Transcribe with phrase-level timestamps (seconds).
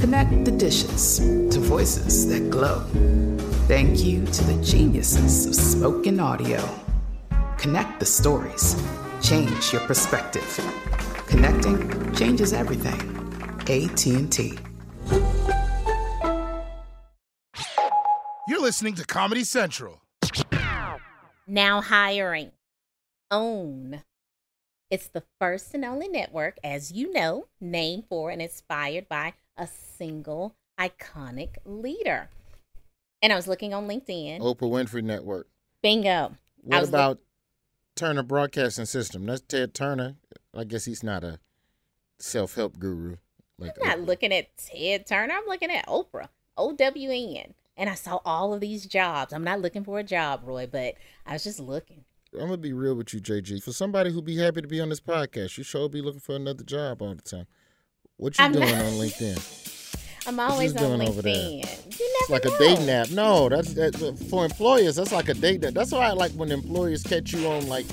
[0.00, 2.80] Connect the dishes to voices that glow.
[3.68, 6.66] Thank you to the geniuses of spoken audio.
[7.58, 8.74] Connect the stories.
[9.22, 10.58] Change your perspective.
[11.26, 12.98] Connecting changes everything.
[13.68, 14.58] AT&T.
[18.48, 20.00] You're listening to Comedy Central.
[21.46, 22.52] Now hiring.
[23.30, 24.02] OWN.
[24.90, 29.68] It's the first and only network, as you know, named for and inspired by a
[30.00, 32.30] single iconic leader.
[33.22, 34.40] And I was looking on LinkedIn.
[34.40, 35.46] Oprah Winfrey Network.
[35.82, 36.36] Bingo.
[36.62, 37.18] What about
[37.96, 39.26] Turner Broadcasting System?
[39.26, 40.16] That's Ted Turner.
[40.56, 41.38] I guess he's not a
[42.18, 43.16] self-help guru.
[43.58, 44.06] Like I'm not Oprah.
[44.06, 45.34] looking at Ted Turner.
[45.34, 47.52] I'm looking at Oprah, OWN.
[47.76, 49.34] And I saw all of these jobs.
[49.34, 50.94] I'm not looking for a job, Roy, but
[51.26, 52.04] I was just looking.
[52.32, 53.62] I'm gonna be real with you, JG.
[53.62, 56.36] For somebody who'd be happy to be on this podcast, you sure be looking for
[56.36, 57.46] another job all the time.
[58.16, 59.76] What you I'm doing not- on LinkedIn?
[60.30, 61.34] I'm always on doing over there?
[61.34, 61.98] LinkedIn.
[61.98, 63.10] You It's like a date nap.
[63.10, 63.96] No, that's that
[64.30, 64.94] for employers.
[64.94, 65.74] That's like a date nap.
[65.74, 67.86] That's why I like when employers catch you on like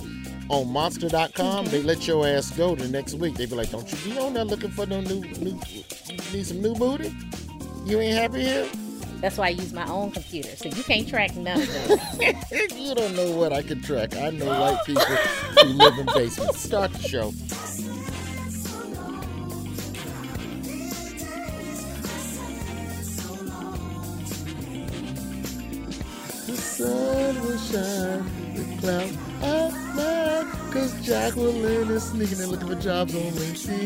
[0.47, 1.31] on Monster.com.
[1.31, 1.71] Mm-hmm.
[1.71, 3.33] They let your ass go the next week.
[3.33, 5.59] They be like, "Don't you be on there looking for no new new?
[6.31, 7.11] Need some new booty?
[7.85, 8.69] You ain't happy here?
[9.19, 12.51] That's why I use my own computer, so you can't track none of this.
[12.77, 14.15] you don't know what I can track.
[14.15, 16.59] I know white people who live in basements.
[16.59, 17.33] Start the show.
[27.57, 28.23] Sun will shine,
[28.55, 29.13] the cloud
[29.43, 33.77] at night, cause Jacqueline is sneaking and looking for jobs on LinkedIn.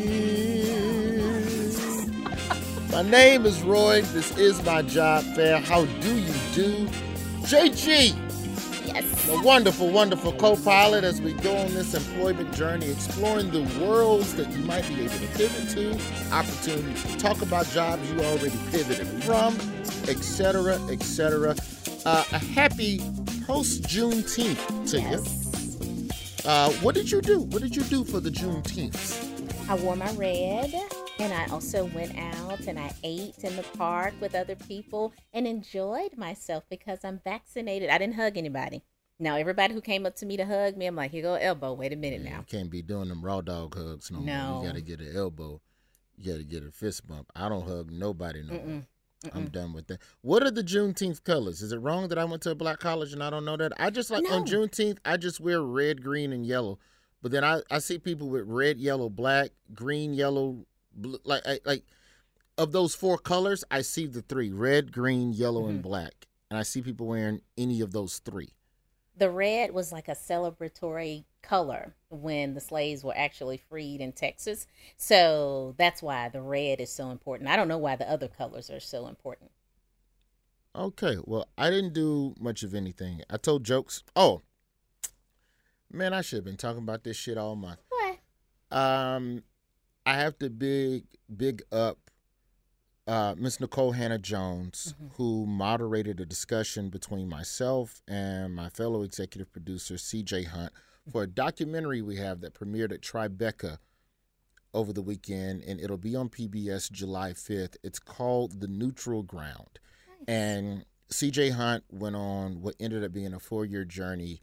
[2.92, 4.02] my name is Roy.
[4.02, 5.60] This is my job fair.
[5.60, 6.88] How do you do?
[7.44, 8.16] JG!
[8.86, 9.30] yes.
[9.30, 14.50] a wonderful, wonderful co-pilot as we go on this employment journey, exploring the worlds that
[14.52, 16.00] you might be able to pivot to,
[16.34, 19.58] opportunities to talk about jobs you already pivoted from,
[20.08, 21.56] etc., etc.
[22.06, 23.00] Uh, a happy
[23.46, 25.48] post Juneteenth to Yes.
[26.46, 26.50] you.
[26.50, 27.42] Uh, what did you do?
[27.42, 29.70] What did you do for the Juneteenth?
[29.70, 30.74] I wore my red,
[31.20, 35.48] and I also went out and I ate in the park with other people and
[35.48, 37.90] enjoyed myself because I'm vaccinated.
[37.90, 38.82] I didn't hug anybody.
[39.20, 41.74] Now, everybody who came up to me to hug me, I'm like, here go elbow.
[41.74, 42.40] Wait a minute now.
[42.40, 44.62] You can't be doing them raw dog hugs no, more.
[44.62, 45.62] You got to get an elbow.
[46.18, 47.32] You got to get a fist bump.
[47.36, 48.84] I don't hug nobody no more.
[49.26, 49.36] Mm-mm.
[49.36, 50.00] I'm done with that.
[50.22, 51.62] What are the Juneteenth colors?
[51.62, 53.72] Is it wrong that I went to a black college and I don't know that?
[53.78, 54.52] I just like on No.
[54.52, 56.80] Juneteenth, I just wear red, green, and yellow.
[57.22, 60.66] But then I, I see people with red, yellow, black, green, yellow,
[60.96, 61.84] blue, like I, like
[62.58, 65.90] of those four colors, I see the three: red, green, yellow, and mm-hmm.
[65.90, 66.28] black.
[66.50, 68.50] And I see people wearing any of those three.
[69.16, 74.68] The red was like a celebratory color when the slaves were actually freed in Texas.
[74.98, 77.50] So that's why the red is so important.
[77.50, 79.52] I don't know why the other colors are so important.
[80.76, 83.22] Okay, well, I didn't do much of anything.
[83.30, 84.04] I told jokes.
[84.16, 84.42] Oh,
[85.92, 87.80] man, I should have been talking about this shit all month.
[87.90, 88.78] What?
[88.78, 89.44] Um,
[90.06, 91.04] I have to big
[91.36, 91.98] big up
[93.08, 99.98] uh, Miss Nikole Hannah-Jones, who moderated a discussion between myself and my fellow executive producer
[99.98, 100.44] C.J.
[100.44, 100.72] Hunt
[101.10, 103.78] for a documentary we have that premiered at Tribeca
[104.74, 107.78] over the weekend, and it'll be on PBS July fifth.
[107.84, 109.80] It's called The Neutral Ground,
[110.28, 111.50] and C.J.
[111.50, 114.42] Hunt went on what ended up being a four year journey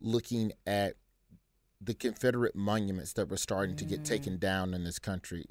[0.00, 0.94] looking at
[1.80, 4.40] the Confederate monuments that were starting to get taken mm.
[4.40, 5.46] down in this country.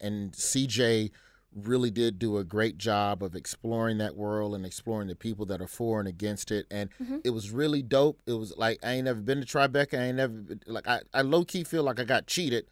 [0.00, 1.10] And CJ
[1.54, 5.60] really did do a great job of exploring that world and exploring the people that
[5.60, 6.66] are for and against it.
[6.70, 7.18] And mm-hmm.
[7.24, 8.20] it was really dope.
[8.26, 9.98] It was like I ain't never been to Tribeca.
[9.98, 12.66] I ain't never been, like I, I low key feel like I got cheated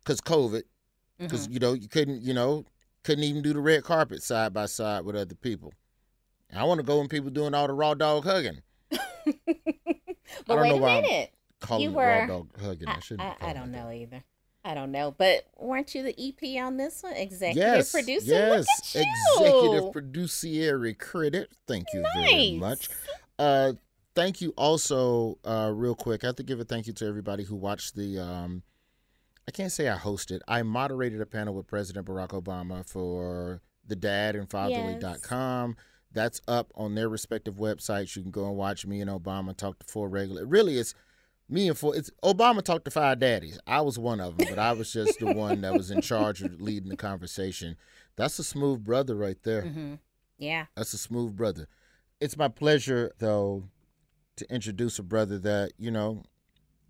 [0.00, 0.62] because COVID.
[1.18, 1.52] Because mm-hmm.
[1.52, 2.64] you know you couldn't you know
[3.04, 5.72] couldn't even do the red carpet side by side with other people.
[6.54, 8.62] I want to go when people doing all the raw dog hugging.
[8.90, 9.00] but
[10.46, 11.32] don't wait know a why I'm minute.
[11.60, 12.88] Calling You were- raw dog hugging.
[12.88, 13.28] I, I, shouldn't.
[13.40, 14.22] I, I don't know either.
[14.68, 15.14] I don't know.
[15.16, 17.14] But weren't you the EP on this one?
[17.14, 18.26] Executive Yes, producer?
[18.26, 19.06] yes, Look at
[19.40, 19.46] you.
[19.46, 21.50] executive producer credit.
[21.66, 22.90] Thank you very much.
[23.38, 23.72] Uh,
[24.14, 26.22] thank you also, uh, real quick.
[26.22, 28.18] I have to give a thank you to everybody who watched the.
[28.18, 28.62] Um,
[29.48, 30.40] I can't say I hosted.
[30.46, 35.76] I moderated a panel with President Barack Obama for the Dad and Fatherly.com.
[36.12, 38.14] That's up on their respective websites.
[38.16, 40.44] You can go and watch me and Obama talk to four regular.
[40.44, 40.94] Really, it's
[41.48, 41.96] me and four.
[41.96, 43.58] It's Obama talked to five daddies.
[43.66, 46.42] I was one of them, but I was just the one that was in charge
[46.42, 47.76] of leading the conversation.
[48.16, 49.62] That's a smooth brother right there.
[49.62, 49.94] hmm
[50.38, 50.66] Yeah.
[50.76, 51.68] That's a smooth brother.
[52.20, 53.64] It's my pleasure, though,
[54.36, 56.24] to introduce a brother that, you know,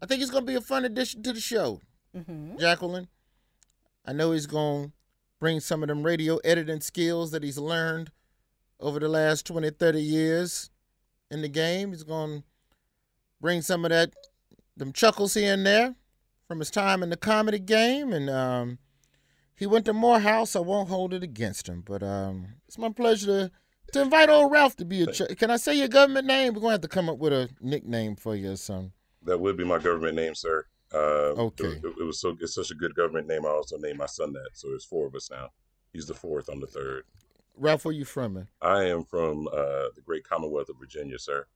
[0.02, 1.81] I think he's going to be a fun addition to the show,
[2.14, 3.08] hmm Jacqueline.
[4.06, 4.93] I know he's going to
[5.38, 8.10] bring some of them radio editing skills that he's learned
[8.81, 10.70] over the last 20, 30 years
[11.31, 11.90] in the game.
[11.90, 12.44] He's going to
[13.40, 14.14] bring some of that,
[14.79, 15.95] them chuckles here and there
[16.47, 18.13] from his time in the comedy game.
[18.13, 18.79] And um,
[19.55, 20.57] he went to Morehouse.
[20.57, 23.51] I won't hold it against him, but um, it's my pleasure to,
[23.93, 25.07] to invite old Ralph to be a.
[25.07, 26.55] Ch- Can I say your government name?
[26.55, 28.93] We're going to have to come up with a nickname for you or something.
[29.23, 30.65] That would be my government name, sir.
[30.95, 31.65] Uh, Okay.
[31.67, 33.45] It, it was so it's such a good government name.
[33.45, 34.51] I also named my son that.
[34.55, 35.49] So there's four of us now.
[35.93, 36.49] He's the fourth.
[36.49, 37.05] I'm the third.
[37.57, 38.49] Ralph, where you from, man?
[38.63, 41.47] I am from uh, the great Commonwealth of Virginia, sir,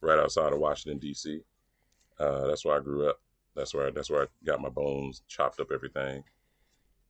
[0.00, 1.42] right outside of Washington D.C.
[2.22, 3.20] Uh, that's where I grew up.
[3.54, 6.24] That's where I, that's where I got my bones, chopped up everything,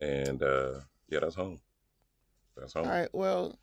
[0.00, 1.61] and uh, yeah, that's home.
[2.56, 2.87] That's home.
[2.87, 3.09] All right.
[3.12, 3.59] Well,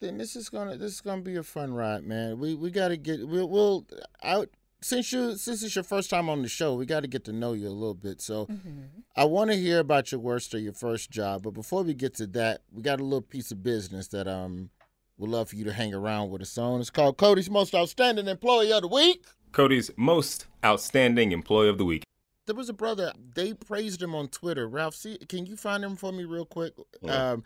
[0.00, 2.38] then this is gonna this is gonna be a fun ride, man.
[2.38, 3.86] We we gotta get we'll we'll
[4.22, 4.48] out
[4.82, 7.32] since you since it's your first time on the show, we got to get to
[7.32, 8.20] know you a little bit.
[8.20, 8.80] So hmm
[9.16, 12.14] I want to hear about your worst or your first job, but before we get
[12.14, 14.70] to that, we got a little piece of business that um
[15.18, 16.80] we'd love for you to hang around with us on.
[16.80, 19.24] It's called Cody's Most Outstanding Employee of the Week.
[19.52, 22.04] Cody's most outstanding employee of the week.
[22.46, 23.12] There was a brother.
[23.34, 24.66] They praised him on Twitter.
[24.68, 26.72] Ralph, see, can you find him for me real quick?
[27.02, 27.32] Yeah.
[27.32, 27.44] Um,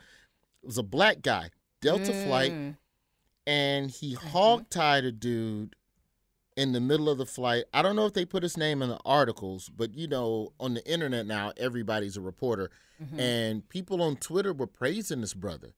[0.62, 2.52] it was a black guy, Delta Flight.
[2.52, 2.76] Mm.
[3.46, 5.76] and he hog tied a dude
[6.56, 7.64] in the middle of the flight.
[7.74, 10.72] I don't know if they put his name in the articles, but you know, on
[10.74, 12.70] the internet now, everybody's a reporter,
[13.02, 13.18] Mhm.
[13.18, 15.74] and people on Twitter were praising this brother.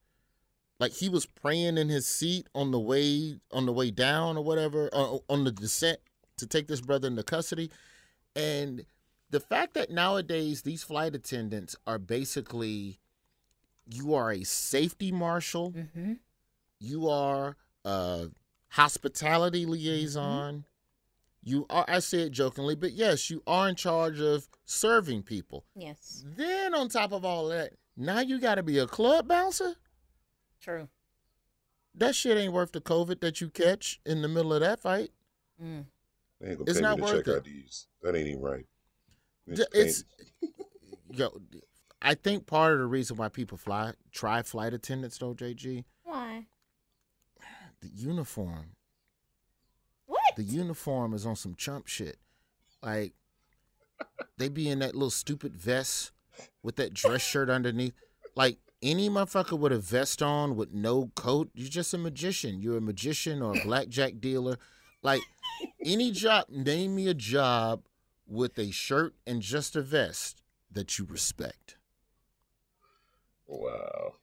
[0.79, 4.43] Like he was praying in his seat on the way on the way down or
[4.43, 5.99] whatever uh, on the descent
[6.37, 7.69] to take this brother into custody,
[8.35, 8.85] and
[9.29, 12.99] the fact that nowadays these flight attendants are basically
[13.89, 16.19] you are a safety marshal Mhm.
[16.79, 17.55] you are
[17.85, 18.29] a
[18.69, 20.65] hospitality liaison.
[21.41, 25.63] You are, I say it jokingly, but yes, you are in charge of serving people.
[25.73, 26.23] Yes.
[26.25, 29.75] Then, on top of all that, now you got to be a club bouncer?
[30.59, 30.89] True.
[31.95, 35.11] That shit ain't worth the COVID that you catch in the middle of that fight.
[35.61, 35.85] Mm.
[36.39, 37.47] They ain't gonna It's pay not me to worth check it.
[37.47, 37.87] IDs.
[38.01, 38.65] That ain't even right.
[39.51, 40.03] D- It's,
[41.11, 41.39] yo,
[42.01, 46.45] I think part of the reason why people fly, try flight attendants, though, JG, Why?
[47.81, 48.71] the uniform.
[50.05, 50.35] What?
[50.35, 52.17] The uniform is on some chump shit.
[52.83, 53.13] Like
[54.37, 56.11] they be in that little stupid vest
[56.61, 57.93] with that dress shirt underneath.
[58.35, 62.61] Like any motherfucker with a vest on with no coat, you're just a magician.
[62.61, 64.57] You're a magician or a blackjack dealer.
[65.01, 65.21] Like
[65.87, 67.83] any job, name me a job
[68.27, 70.41] with a shirt and just a vest
[70.71, 71.77] that you respect.
[73.47, 74.13] wow.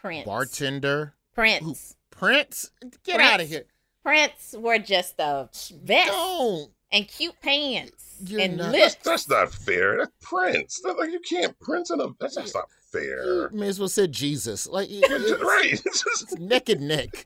[0.00, 0.24] Prince.
[0.26, 1.96] Bartender, Prince.
[2.10, 2.70] Prince,
[3.04, 3.30] get Prince.
[3.32, 3.64] out of here.
[4.02, 5.48] Prince wore just a
[5.82, 6.70] vest Don't.
[6.92, 8.94] and cute pants You're and not- lips.
[8.96, 9.98] That's, that's not fair.
[9.98, 10.80] That's Prince.
[10.84, 12.08] That's like you can't Prince in a.
[12.20, 13.50] That's, that's not You fair.
[13.50, 14.66] may as well say Jesus.
[14.66, 15.72] Like it- it's- right.
[15.86, 17.24] It's just It's neck and neck.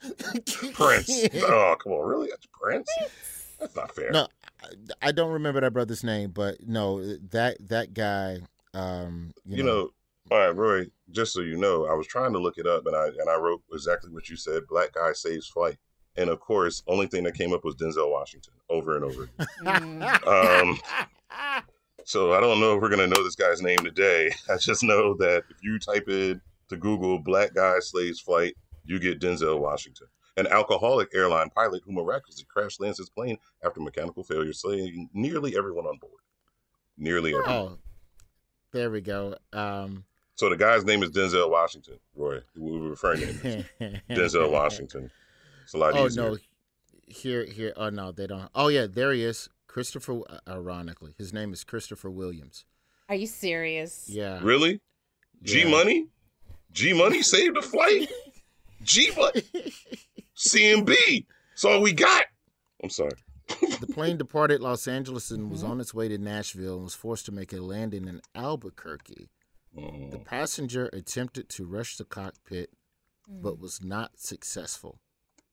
[0.74, 1.10] Prince.
[1.42, 2.06] Oh, come on.
[2.06, 2.28] Really?
[2.28, 2.88] That's Prince?
[3.58, 4.10] That's not fair.
[4.10, 4.22] No,
[4.62, 4.66] I-
[5.08, 8.40] I don't remember that brother's name, but no, that that guy.
[8.74, 9.90] Um, you, You know,
[10.30, 10.86] all right, Roy.
[11.10, 13.36] Just so you know, I was trying to look it up, and I and I
[13.36, 14.66] wrote exactly what you said.
[14.68, 15.76] Black guy saves flight,
[16.16, 19.28] and of course, only thing that came up was Denzel Washington over and over.
[19.62, 20.26] Mm.
[20.26, 20.78] Um,
[22.04, 24.30] So I don't know if we're gonna know this guy's name today.
[24.50, 28.98] I just know that if you type in to Google "black guy slaves flight," you
[28.98, 30.06] get Denzel Washington,
[30.36, 35.56] an alcoholic airline pilot who miraculously crash lands his plane after mechanical failure, slaying nearly
[35.56, 36.20] everyone on board.
[36.98, 37.52] Nearly everyone.
[37.52, 37.78] oh,
[38.72, 39.36] there we go.
[39.52, 40.04] Um,
[40.36, 41.98] So the guy's name is Denzel Washington.
[42.14, 43.94] Roy, we were referring to him as
[44.34, 45.10] Denzel Washington.
[45.64, 46.30] It's a lot Oh easier.
[46.30, 46.36] no,
[47.06, 47.72] here, here.
[47.76, 48.48] Oh no, they don't.
[48.54, 49.48] Oh yeah, there he is.
[49.66, 50.20] Christopher.
[50.28, 52.64] uh, Ironically, his name is Christopher Williams.
[53.08, 54.08] Are you serious?
[54.08, 54.40] Yeah.
[54.42, 54.80] Really?
[55.42, 56.06] G Money?
[56.72, 58.08] G Money saved a flight.
[58.82, 59.42] G Money,
[60.36, 61.26] CMB.
[61.50, 62.24] That's all we got.
[62.82, 63.12] I'm sorry.
[63.80, 67.26] The plane departed Los Angeles and was on its way to Nashville and was forced
[67.26, 69.28] to make a landing in Albuquerque.
[69.74, 70.24] The Mm.
[70.24, 72.70] passenger attempted to rush the cockpit
[73.28, 74.98] but was not successful.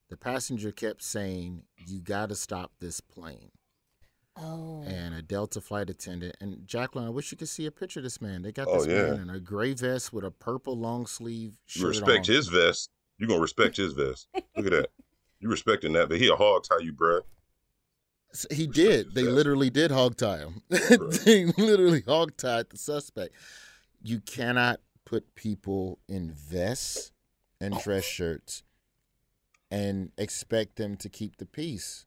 [0.09, 3.51] The passenger kept saying, You got to stop this plane.
[4.35, 4.83] Oh.
[4.87, 8.03] And a Delta flight attendant, and Jacqueline, I wish you could see a picture of
[8.05, 8.41] this man.
[8.41, 9.11] They got Oh, this yeah.
[9.11, 11.81] man in a gray vest with a purple long sleeve shirt.
[11.81, 12.35] You respect on.
[12.35, 12.89] his vest.
[13.17, 14.27] You gonna respect his vest.
[14.55, 14.89] Look at that.
[15.39, 17.21] You respecting that, but he a hog tie you, bruh.
[18.51, 19.15] He Respect did.
[19.15, 19.35] They vest.
[19.35, 20.61] literally did hog tie him.
[20.69, 23.33] They literally hog tied the suspect.
[24.01, 27.11] You cannot put people in vests
[27.61, 27.79] and oh.
[27.81, 28.63] dress shirts
[29.71, 32.05] and expect them to keep the peace.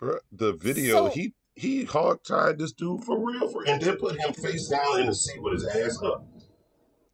[0.00, 3.96] Bruh, the video So- he he hog tied this dude for real, for and then
[3.96, 6.22] put him face down in the seat with his ass up.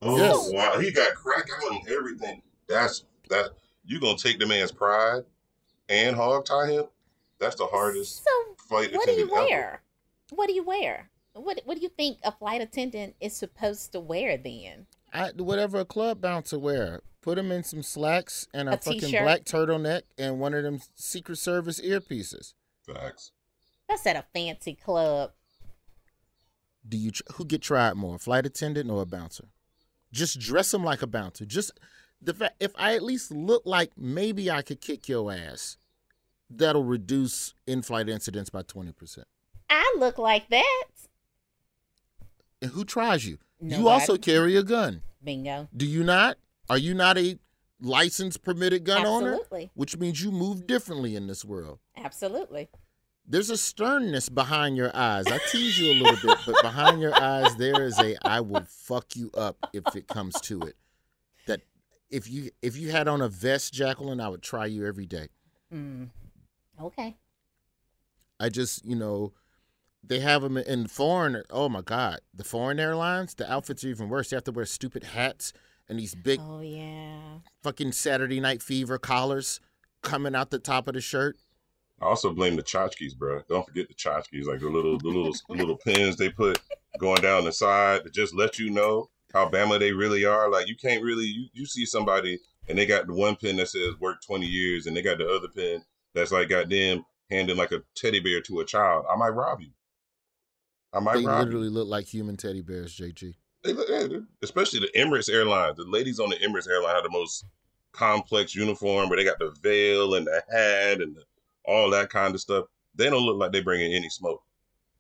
[0.03, 0.51] Oh Yes.
[0.53, 2.43] wow, he got crack out and everything.
[2.69, 3.51] That's that.
[3.85, 5.25] You gonna take the man's pride
[5.89, 6.85] and hog tie him?
[7.39, 9.47] That's the hardest So, flight what do you attendant ever.
[9.49, 9.83] wear?
[10.31, 11.11] What do you wear?
[11.35, 14.87] What What do you think a flight attendant is supposed to wear then?
[15.13, 19.01] I, whatever a club bouncer wear, put him in some slacks and a, A fucking
[19.01, 19.23] t-shirt.
[19.23, 22.55] black turtleneck and one of them Secret Service earpieces.
[22.87, 23.33] Facts.
[23.89, 25.33] That's at a fancy club.
[26.89, 29.49] Do you tr- who get tried more, flight attendant or a bouncer?
[30.13, 31.45] Just dress him like a bouncer.
[31.45, 31.73] Just
[32.23, 35.77] the fact if I at least look like maybe I could kick your ass,
[36.49, 39.27] that'll reduce in-flight incidents by twenty percent.
[39.69, 40.87] I look like that.
[42.61, 43.39] And who tries you?
[43.61, 43.83] Nobody.
[43.83, 45.03] You also carry a gun.
[45.23, 45.69] Bingo.
[45.77, 46.37] Do you not?
[46.71, 47.39] Are you not a
[47.81, 49.33] licensed permitted gun owner?
[49.33, 49.71] Absolutely.
[49.75, 51.79] Which means you move differently in this world.
[51.97, 52.69] Absolutely.
[53.27, 55.27] There's a sternness behind your eyes.
[55.27, 58.65] I tease you a little bit, but behind your eyes there is a I will
[58.69, 60.77] fuck you up if it comes to it.
[62.13, 65.07] That if you if you had on a vest, Jacqueline, I would try you every
[65.07, 65.29] day.
[65.73, 66.11] Mm.
[66.81, 67.17] Okay.
[68.41, 69.33] I just, you know,
[70.03, 71.43] they have them in foreign.
[71.51, 74.31] Oh my God, the foreign airlines, the outfits are even worse.
[74.31, 75.53] They have to wear stupid hats
[75.89, 77.39] and these big Oh yeah.
[77.63, 79.61] fucking Saturday Night Fever collars
[80.03, 81.37] coming out the top of the shirt.
[82.01, 83.43] I also blame the tchotchkes, bro.
[83.49, 86.61] Don't forget the tchotchkes, like the little the little the little pins they put
[86.99, 90.51] going down the side to just let you know how Bama they really are.
[90.51, 93.69] Like you can't really you, you see somebody and they got the one pin that
[93.69, 95.83] says work 20 years and they got the other pin
[96.15, 99.05] that's like goddamn handing like a teddy bear to a child.
[99.13, 99.71] I might rob you.
[100.93, 101.73] I might They rob literally you.
[101.73, 103.35] look like human teddy bears, JG.
[103.65, 105.77] They look- especially the Emirates Airlines.
[105.77, 107.45] The ladies on the Emirates airline have the most
[107.93, 111.23] complex uniform where they got the veil and the hat and the,
[111.65, 112.67] all that kind of stuff.
[112.95, 114.43] They don't look like they bringing any smoke.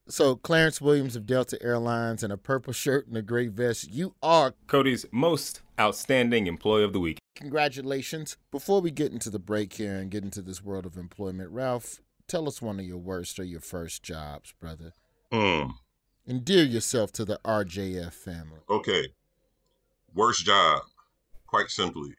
[0.08, 4.14] So Clarence Williams of Delta Airlines in a purple shirt and a gray vest, you
[4.22, 7.18] are Cody's most outstanding employee of the week.
[7.36, 8.36] congratulations.
[8.50, 12.00] Before we get into the break here and get into this world of employment, Ralph,
[12.26, 14.92] tell us one of your worst or your first jobs, brother.
[15.32, 15.70] Hmm.
[16.26, 18.60] Endear yourself to the RJF family.
[18.68, 19.08] Okay.
[20.14, 20.82] Worst job,
[21.46, 22.14] quite simply,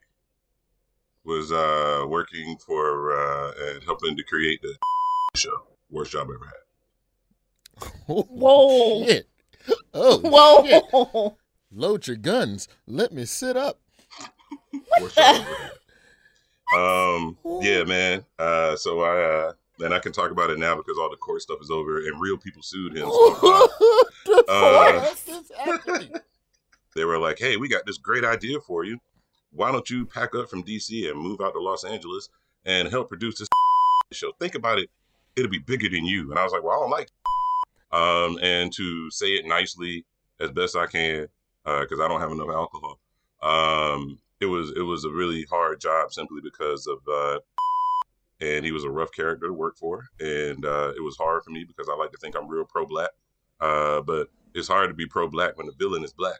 [1.25, 4.75] was uh working for uh and helping to create the
[5.35, 5.67] show.
[5.89, 6.62] Worst job I ever had.
[8.07, 9.05] Whoa.
[9.05, 9.27] Shit.
[9.93, 10.65] Oh, Whoa.
[11.29, 11.33] shit.
[11.71, 12.67] Load your guns.
[12.87, 13.79] Let me sit up.
[15.01, 15.71] Worst job I ever had.
[16.75, 18.25] Um, yeah, man.
[18.39, 21.41] Uh, so I, uh, and I can talk about it now because all the court
[21.41, 23.09] stuff is over and real people sued him.
[23.09, 23.67] So, uh,
[24.25, 26.13] The Uh, court is happening.
[26.95, 28.99] they were like, "Hey, we got this great idea for you.
[29.51, 32.29] Why don't you pack up from DC and move out to Los Angeles
[32.65, 33.47] and help produce this
[34.11, 34.31] show?
[34.39, 34.89] Think about it;
[35.35, 37.09] it'll be bigger than you." And I was like, "Well, I don't like."
[37.93, 40.05] Um, and to say it nicely
[40.39, 41.27] as best I can,
[41.63, 42.99] because I don't have enough alcohol.
[43.41, 47.39] Um, it was it was a really hard job simply because of uh,
[48.41, 51.51] and he was a rough character to work for, and uh, it was hard for
[51.51, 53.11] me because I like to think I'm real pro black,
[53.61, 56.39] uh, but it's hard to be pro black when the villain is black.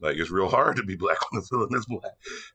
[0.00, 2.12] Like it's real hard to be black when the villain is black,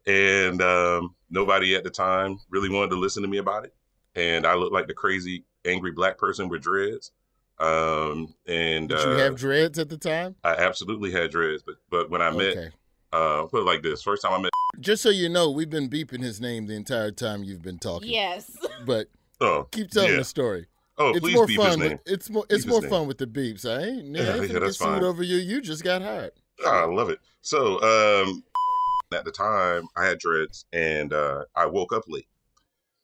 [0.07, 3.73] and um, nobody at the time really wanted to listen to me about it,
[4.15, 7.11] and I looked like the crazy angry black person with dreads.
[7.59, 10.35] Um, and Did uh, you have dreads at the time?
[10.43, 12.73] I absolutely had dreads, but but when I met,
[13.13, 15.89] uh, put it like this: first time I met, Just so you know, we've been
[15.89, 18.09] beeping his name the entire time you've been talking.
[18.09, 18.51] Yes.
[18.85, 19.07] But
[19.39, 20.17] oh, keep telling yeah.
[20.17, 20.67] the story.
[20.97, 21.79] oh, it's please more beep his fun.
[21.79, 21.91] name.
[21.91, 22.45] With, it's more.
[22.49, 22.89] It's Beep his more name.
[22.89, 23.65] fun with the beeps.
[23.65, 24.17] I ain't.
[24.17, 25.03] I Yeah, ain't yeah, that's fine.
[25.03, 25.37] over you.
[25.37, 26.31] You just got hired.
[26.65, 27.19] Ah, I love it.
[27.41, 28.43] So, um,
[29.13, 32.27] at the time, I had dreads, and uh, I woke up late.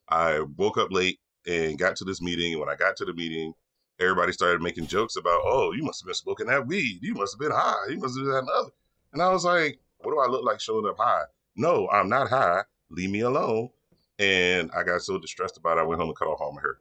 [0.09, 2.51] I woke up late and got to this meeting.
[2.53, 3.53] And when I got to the meeting,
[4.01, 6.99] everybody started making jokes about, "Oh, you must have been smoking that weed.
[7.01, 7.87] You must have been high.
[7.89, 8.71] You must have been that and other."
[9.13, 11.23] And I was like, What do I look like showing up high?
[11.55, 12.61] No, I'm not high.
[12.89, 13.69] Leave me alone.
[14.19, 16.61] And I got so distressed about it, I went home and cut off all my
[16.61, 16.77] hair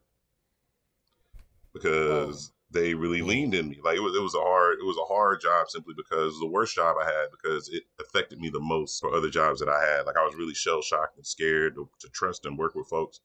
[1.73, 3.79] because they really leaned in me.
[3.83, 6.47] Like it was, it was a hard, it was a hard job simply because the
[6.47, 9.81] worst job I had because it affected me the most for other jobs that I
[9.83, 10.07] had.
[10.07, 13.21] Like I was really shell shocked and scared to, to trust and work with folks,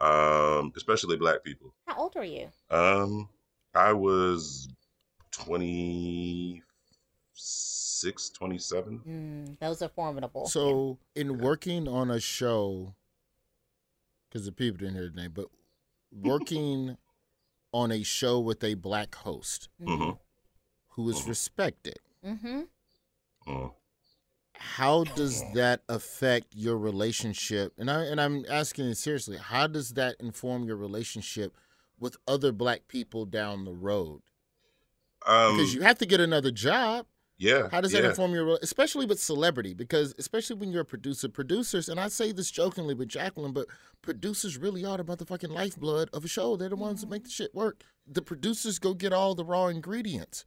[0.00, 1.74] um, especially black people.
[1.86, 2.48] How old are you?
[2.70, 3.28] Um,
[3.74, 4.68] I was
[5.32, 6.62] 26,
[8.30, 9.00] 27.
[9.06, 10.46] Mm, those are formidable.
[10.46, 12.94] So, in working on a show,
[14.28, 15.46] because the people didn't hear the name, but
[16.12, 16.96] working
[17.72, 20.10] on a show with a black host Mm-hmm.
[20.90, 22.60] who is respected, Mm-hmm.
[23.48, 23.72] Mm.
[24.54, 27.72] how does that affect your relationship?
[27.78, 29.36] And I and I'm asking it seriously.
[29.36, 31.54] How does that inform your relationship
[32.04, 34.20] with other black people down the road?
[35.26, 37.06] Um, Because you have to get another job.
[37.38, 37.68] yeah.
[37.72, 38.10] How does that yeah.
[38.10, 39.74] inform your, rela- especially with celebrity?
[39.74, 43.66] Because especially when you're a producer, producers, and I say this jokingly with Jacqueline, but
[44.02, 46.56] producers really are about the motherfucking lifeblood of a show.
[46.56, 47.82] They're the ones that make the shit work.
[48.06, 50.44] The producers go get all the raw ingredients.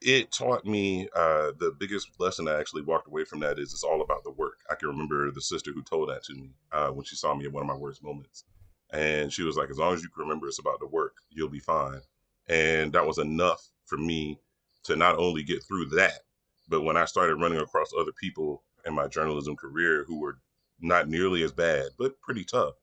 [0.00, 3.82] it taught me uh, the biggest lesson I actually walked away from that is it's
[3.84, 4.58] all about the work.
[4.70, 7.44] I can remember the sister who told that to me uh, when she saw me
[7.46, 8.44] at one of my worst moments.
[8.90, 11.48] And she was like, as long as you can remember it's about the work, you'll
[11.48, 12.00] be fine.
[12.48, 14.38] And that was enough for me
[14.84, 16.20] to not only get through that,
[16.68, 20.38] but when I started running across other people in my journalism career who were
[20.80, 22.74] not nearly as bad, but pretty tough,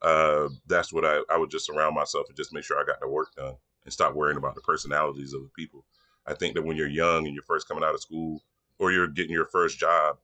[0.00, 3.00] uh, that's what I, I would just surround myself and just make sure I got
[3.00, 3.54] the work done
[3.84, 5.84] and stop worrying about the personalities of the people.
[6.26, 8.42] I think that when you're young and you're first coming out of school
[8.78, 10.16] or you're getting your first job,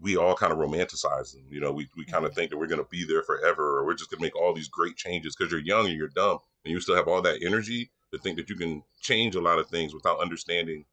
[0.00, 1.44] we all kind of romanticize them.
[1.50, 3.86] You know, we, we kind of think that we're going to be there forever or
[3.86, 6.38] we're just going to make all these great changes because you're young and you're dumb
[6.64, 9.58] and you still have all that energy to think that you can change a lot
[9.58, 10.84] of things without understanding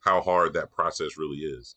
[0.00, 1.76] how hard that process really is.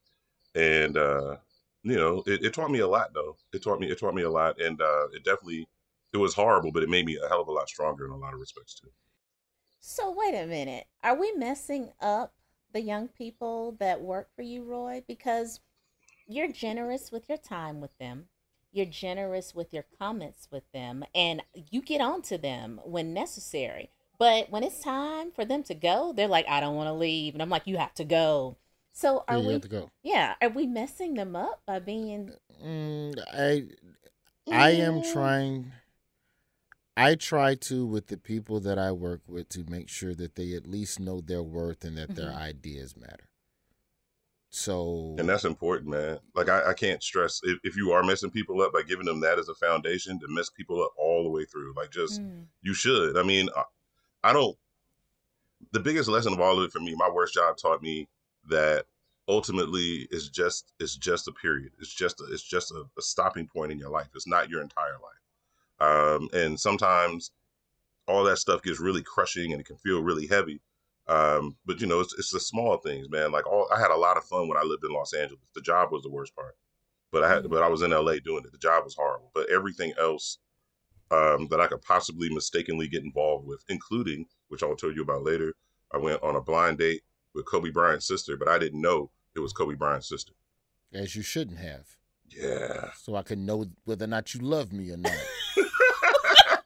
[0.56, 1.38] And, uh,
[1.84, 3.38] you know, it, it taught me a lot though.
[3.54, 4.60] It taught me, it taught me a lot.
[4.60, 5.68] And, uh, it definitely,
[6.14, 8.18] it was horrible, but it made me a hell of a lot stronger in a
[8.18, 8.90] lot of respects too.
[9.80, 10.86] So wait a minute.
[11.04, 12.34] Are we messing up
[12.74, 15.04] the young people that work for you, Roy?
[15.08, 15.60] Because
[16.34, 18.26] you're generous with your time with them.
[18.72, 23.90] You're generous with your comments with them and you get on to them when necessary.
[24.18, 27.34] But when it's time for them to go, they're like, I don't want to leave.
[27.34, 28.56] And I'm like, you have to go.
[28.94, 29.90] So are Yeah, we have to go.
[30.04, 32.32] Yeah, are we messing them up by being
[32.64, 33.64] Mm, I
[34.52, 35.12] I am Mm.
[35.12, 35.72] trying.
[36.96, 40.54] I try to with the people that I work with to make sure that they
[40.54, 42.38] at least know their worth and that their Mhm.
[42.38, 43.28] ideas matter.
[44.52, 46.20] So And that's important, man.
[46.36, 49.22] Like I, I can't stress if, if you are messing people up by giving them
[49.22, 51.74] that as a foundation to mess people up all the way through.
[51.76, 53.18] Like just Mm, you should.
[53.18, 53.64] I mean, I,
[54.24, 54.58] I don't.
[55.72, 58.10] The biggest lesson of all of it for me, my worst job taught me
[58.50, 58.86] that
[59.28, 61.72] ultimately it's just it's just a period.
[61.80, 64.10] It's just a, it's just a, a stopping point in your life.
[64.14, 65.22] It's not your entire life.
[65.90, 67.32] Um, and sometimes
[68.08, 70.60] all that stuff gets really crushing and it can feel really heavy.
[71.08, 73.32] Um, but you know, it's, it's the small things, man.
[73.32, 75.42] Like all, I had a lot of fun when I lived in Los Angeles.
[75.56, 76.56] The job was the worst part,
[77.12, 77.50] but I had, Mhm.
[77.50, 78.52] but I was in LA doing it.
[78.52, 80.38] The job was horrible, but everything else
[81.10, 85.24] um, that I could possibly mistakenly get involved with, including, which I'll tell you about
[85.24, 85.54] later,
[85.94, 87.02] I went on a blind date
[87.36, 90.32] with Kobe Bryant's sister, but I didn't know it was Kobe Bryant's sister.
[90.94, 91.98] as you shouldn't have,
[92.30, 92.92] Yeah.
[92.96, 95.12] so I can know whether or not you love me or not.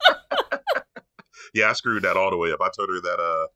[1.53, 2.61] yeah, I screwed that all the way up.
[2.61, 3.47] I told her that uh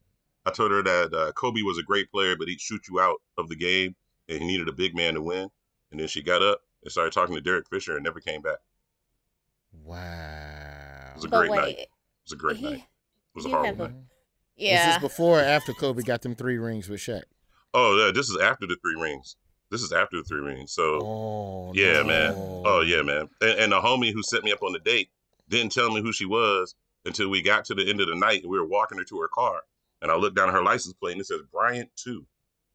[0.45, 3.17] I told her that uh, Kobe was a great player, but he'd shoot you out
[3.37, 3.95] of the game
[4.27, 5.49] and he needed a big man to win.
[5.91, 8.59] And then she got up and started talking to Derek Fisher and never came back.
[9.83, 11.11] wow.
[11.11, 11.79] It was a but great wait, night.
[11.79, 11.89] It
[12.25, 12.75] was a great he- night.
[12.75, 13.91] It was a horrible have night.
[13.93, 14.03] Was
[14.55, 14.87] yeah.
[14.87, 17.23] this is before or after Kobe got them three rings with Shaq?
[17.73, 19.35] Oh yeah, this is after the three rings.
[19.69, 20.71] This is after the three rings.
[20.71, 22.33] So Oh yeah, man.
[22.35, 23.29] Oh yeah, man.
[23.41, 25.09] And, and the homie who set me up on the date
[25.49, 26.75] didn't tell me who she was
[27.05, 29.19] until we got to the end of the night and we were walking her to
[29.19, 29.61] her car.
[30.01, 32.25] And I looked down at her license plate and it says Bryant two.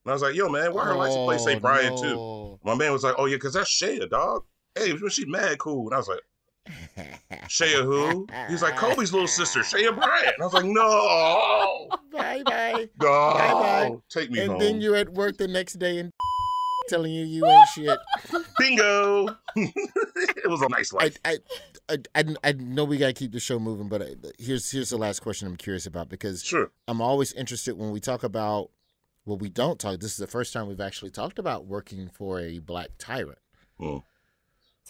[0.05, 2.15] And I was like, yo, man, why her license plate say Oh, Bryant two?
[2.15, 2.61] no.
[2.65, 4.45] My man was like, "Oh yeah, cause that's Shea, dog.
[4.75, 9.29] Hey, when she mad cool." And I was like, "Shea who?" He's like, "Kobe's little
[9.29, 12.89] sister, Shea Bryant." And I was like, "No, bye bye.
[13.01, 13.97] no, Bye-bye.
[14.11, 16.11] take me And home." then you're at work the next day and
[16.89, 17.99] telling you you ain't shit.
[18.59, 19.27] Bingo.
[19.57, 21.19] it was a nice I, life.
[21.25, 21.39] I, I,
[21.89, 24.97] I, I know we got to keep the show moving, but I, here's here's the
[24.97, 26.71] last question I'm curious about because sure.
[26.89, 28.71] I'm always interested when we talk about
[29.27, 30.01] well, we don't talk.
[30.01, 33.39] This is the first time we've actually talked about working for a black tyrant.
[33.79, 33.99] Hmm.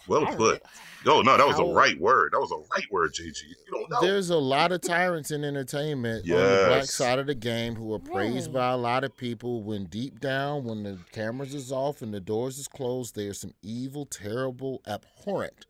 [0.06, 0.62] Well put.
[1.06, 2.32] Oh no, that was a right word.
[2.32, 3.42] That was a right word, JG.
[3.42, 4.00] You don't know.
[4.00, 7.94] There's a lot of tyrants in entertainment on the black side of the game who
[7.94, 8.52] are praised Really?
[8.52, 12.20] by a lot of people when deep down, when the cameras is off and the
[12.20, 15.66] doors is closed, there's some evil, terrible, abhorrent.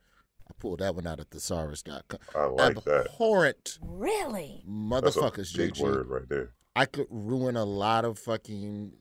[0.49, 2.19] I pulled that one out of thesaurus.com.
[2.35, 3.07] I like that.
[3.07, 4.63] Abhorrent Really?
[4.67, 5.81] That's a motherfuckers, big JG.
[5.83, 6.53] word right there.
[6.77, 8.93] I could ruin a lot of fucking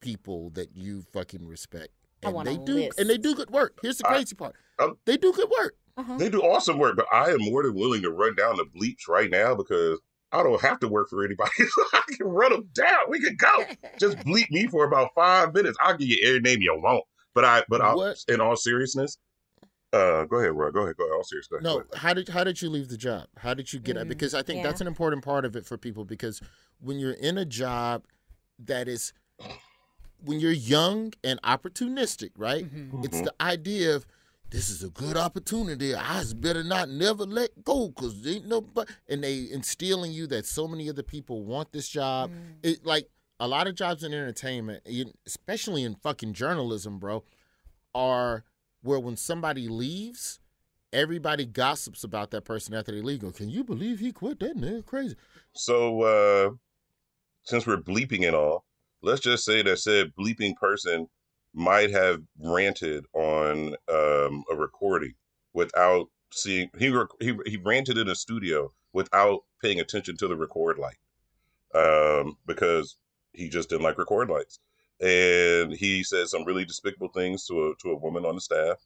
[0.00, 1.88] people that you fucking respect.
[2.22, 2.98] I And want they do list.
[2.98, 3.78] and they do good work.
[3.82, 4.56] Here's the I- crazy part.
[4.78, 5.74] I'm- they do good work.
[5.96, 6.16] Uh-huh.
[6.18, 9.06] They do awesome work, but I am more than willing to run down the bleeps
[9.08, 10.00] right now because
[10.32, 11.50] I don't have to work for anybody.
[11.92, 12.98] I can run them down.
[13.08, 13.64] We can go.
[14.00, 15.78] Just bleep me for about five minutes.
[15.80, 17.04] I'll give you every name you want.
[17.34, 17.94] But I, but I,
[18.28, 19.16] in all seriousness,
[19.94, 20.70] uh, go ahead, Roy.
[20.70, 20.96] Go ahead.
[20.96, 21.14] Go ahead.
[21.16, 21.46] All serious.
[21.46, 21.64] Go ahead.
[21.64, 21.94] No, Go ahead.
[21.94, 23.26] how did how did you leave the job?
[23.38, 24.04] How did you get it?
[24.06, 24.64] Mm, Because I think yeah.
[24.64, 26.04] that's an important part of it for people.
[26.04, 26.40] Because
[26.80, 28.04] when you're in a job
[28.58, 29.12] that is,
[30.24, 32.64] when you're young and opportunistic, right?
[32.64, 33.04] Mhm.
[33.04, 33.24] It's Mhm.
[33.24, 34.06] the idea of
[34.50, 35.94] this is a good opportunity.
[35.94, 38.92] I better not never let go because ain't nobody.
[39.08, 42.30] And they instill in you that so many other people want this job.
[42.30, 42.56] Mm.
[42.62, 43.08] It like
[43.40, 44.86] a lot of jobs in entertainment,
[45.26, 47.24] especially in fucking journalism, bro,
[47.94, 48.44] are
[48.84, 50.40] where when somebody leaves,
[50.92, 53.20] everybody gossips about that person after they leave.
[53.20, 54.38] Go, can you believe he quit?
[54.40, 55.16] That nigga crazy.
[55.54, 56.50] So, uh,
[57.44, 58.64] since we're bleeping and all,
[59.02, 61.08] let's just say that said bleeping person
[61.52, 65.14] might have ranted on um, a recording
[65.52, 66.70] without seeing.
[66.78, 70.96] He, rec- he he ranted in a studio without paying attention to the record light,
[71.74, 72.96] um, because
[73.32, 74.58] he just didn't like record lights,
[75.00, 78.78] and he said some really despicable things to a to a woman on the staff.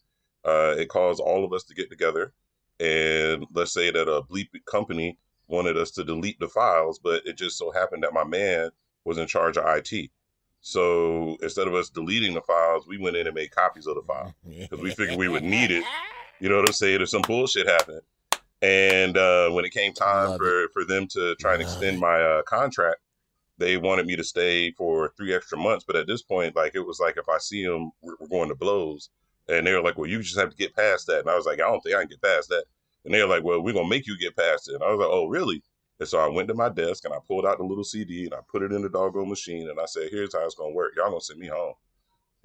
[0.44, 2.32] Uh, it caused all of us to get together,
[2.80, 5.18] and let's say that a bleep company
[5.48, 8.70] wanted us to delete the files, but it just so happened that my man
[9.04, 10.10] was in charge of IT.
[10.60, 14.02] So instead of us deleting the files, we went in and made copies of the
[14.02, 15.84] file because we figured we would need it.
[16.40, 17.00] You know what I'm saying?
[17.00, 18.02] If some bullshit happened.
[18.60, 22.20] And uh, when it came time Love for, for them to try and extend my
[22.20, 22.98] uh, contract,
[23.58, 25.84] they wanted me to stay for three extra months.
[25.86, 28.54] But at this point, like it was like if I see them, we're, going to
[28.54, 29.10] blows.
[29.48, 31.20] And they were like, well, you just have to get past that.
[31.20, 32.64] And I was like, I don't think I can get past that.
[33.04, 34.74] And they were like, well, we're to make you get past it.
[34.74, 35.62] And I was like, oh, really?
[36.00, 38.34] And so I went to my desk and I pulled out the little CD and
[38.34, 39.68] I put it in the doggone machine.
[39.68, 40.92] And I said, here's how it's to work.
[40.96, 41.74] Y'all to send me home.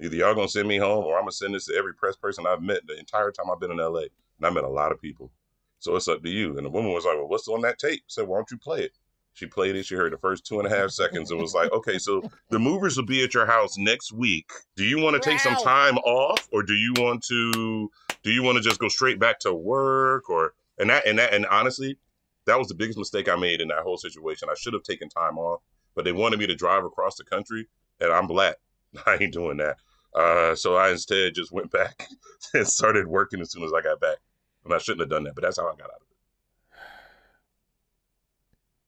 [0.00, 2.46] Either y'all to send me home or I'm to send this to every press person
[2.46, 4.06] I've met the entire time I've been in LA.
[4.38, 5.30] And I met a lot of people.
[5.78, 6.56] So it's up to you.
[6.56, 8.00] And the woman was like, well, what's on that tape?
[8.00, 8.92] I said, why don't you play it?
[9.34, 9.84] She played it.
[9.84, 12.58] She heard the first two and a half seconds and was like, okay, so the
[12.58, 14.48] movers will be at your house next week.
[14.76, 17.90] Do you want to take some time off or do you want to
[18.22, 21.34] do you want to just go straight back to work or and that and that
[21.34, 21.98] and honestly,
[22.46, 24.48] that was the biggest mistake I made in that whole situation.
[24.48, 25.62] I should have taken time off,
[25.96, 27.66] but they wanted me to drive across the country
[28.00, 28.56] and I'm black.
[29.06, 29.78] I ain't doing that.
[30.14, 32.06] Uh, so I instead just went back
[32.54, 34.18] and started working as soon as I got back.
[34.64, 36.13] And I shouldn't have done that, but that's how I got out of it.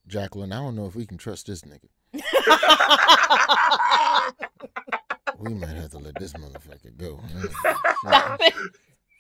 [0.09, 1.89] Jacqueline, I don't know if we can trust this nigga.
[5.39, 7.21] We might have to let this motherfucker go.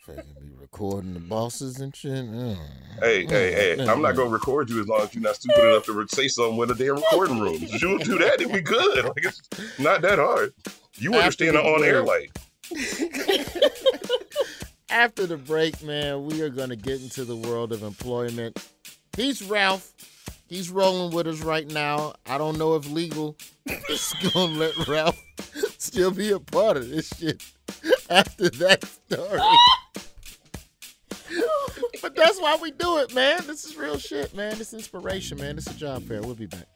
[0.07, 2.13] Fucking be recording the bosses and shit.
[2.13, 2.57] Mm.
[3.01, 3.87] Hey, hey, hey!
[3.87, 6.29] I'm not gonna record you as long as you're not stupid enough to re- say
[6.29, 7.57] something with a damn recording room.
[7.61, 9.05] If you do that, it'd be good.
[9.05, 9.43] Like it's
[9.79, 10.53] not that hard.
[10.95, 12.31] You understand the the on-air break.
[12.73, 13.73] light.
[14.91, 18.65] After the break, man, we are going to get into the world of employment.
[19.17, 19.93] He's Ralph.
[20.49, 22.15] He's rolling with us right now.
[22.25, 25.21] I don't know if legal is going to let Ralph
[25.79, 27.43] still be a part of this shit
[28.09, 29.41] after that story.
[32.03, 33.41] but that's why we do it, man.
[33.47, 34.53] This is real shit, man.
[34.61, 35.59] It's inspiration, man.
[35.59, 36.23] It's a job fair.
[36.23, 36.69] We'll be back.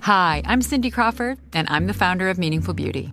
[0.00, 3.12] Hi, I'm Cindy Crawford, and I'm the founder of Meaningful Beauty.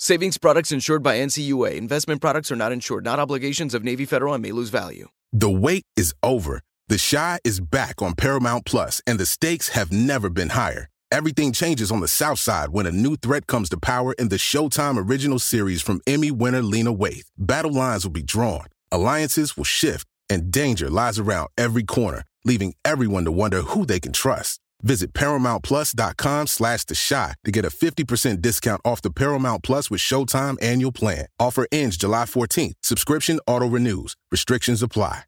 [0.00, 1.74] Savings products insured by NCUA.
[1.74, 5.08] Investment products are not insured, not obligations of Navy Federal and may lose value.
[5.32, 6.60] The wait is over.
[6.86, 10.86] The Chi is back on Paramount Plus, and the stakes have never been higher.
[11.10, 14.36] Everything changes on the South Side when a new threat comes to power in the
[14.36, 17.26] Showtime original series from Emmy winner Lena Waithe.
[17.36, 22.72] Battle lines will be drawn, alliances will shift, and danger lies around every corner, leaving
[22.84, 24.60] everyone to wonder who they can trust.
[24.82, 30.00] Visit ParamountPlus.com slash The Chi to get a 50% discount off the Paramount Plus with
[30.00, 31.26] Showtime annual plan.
[31.38, 32.74] Offer ends July 14th.
[32.82, 34.14] Subscription auto-renews.
[34.30, 35.22] Restrictions apply.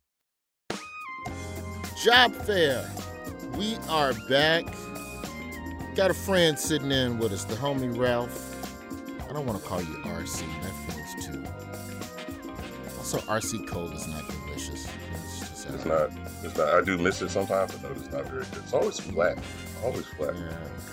[2.03, 2.91] Job fair.
[3.59, 4.65] We are back.
[5.95, 8.47] Got a friend sitting in with us, the homie Ralph.
[9.29, 10.45] I don't want to call you RC.
[10.63, 11.45] That feels too.
[12.97, 14.87] Also, RC Cola is not delicious.
[15.75, 16.11] It's, not.
[16.43, 16.69] It's not.
[16.69, 18.63] I do miss it sometimes, but no, it's not very good.
[18.63, 19.39] It's always flat.
[19.85, 20.35] Always flat.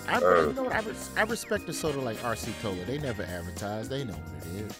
[0.08, 0.72] I, Uh, you know what?
[0.74, 2.82] I, res- I respect a soda like RC Cola.
[2.86, 3.88] They never advertise.
[3.88, 4.72] They know what it is.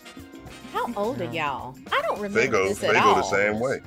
[0.73, 1.77] How old are y'all?
[1.93, 3.15] I don't remember Faygo, this at Faygo all.
[3.17, 3.81] the same way.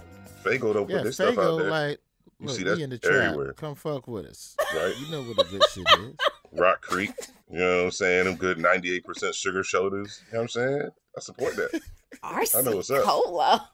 [0.43, 1.69] Faygo don't put Yeah, this stuff out Faygo, there.
[1.69, 1.99] like,
[2.39, 3.13] you look, see we that in the trap.
[3.33, 3.53] everywhere.
[3.53, 4.55] Come fuck with us.
[4.75, 4.93] Right.
[4.99, 6.15] You know what the good shit is.
[6.59, 7.11] Rock Creek.
[7.51, 8.25] You know what I'm saying?
[8.25, 10.21] Them good 98% sugar shoulders.
[10.27, 10.89] You know what I'm saying?
[11.17, 11.81] I support that.
[12.23, 13.03] RC I know what's up.
[13.03, 13.69] Cola.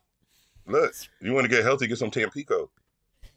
[0.67, 2.69] Look, you want to get healthy, get some Tampico.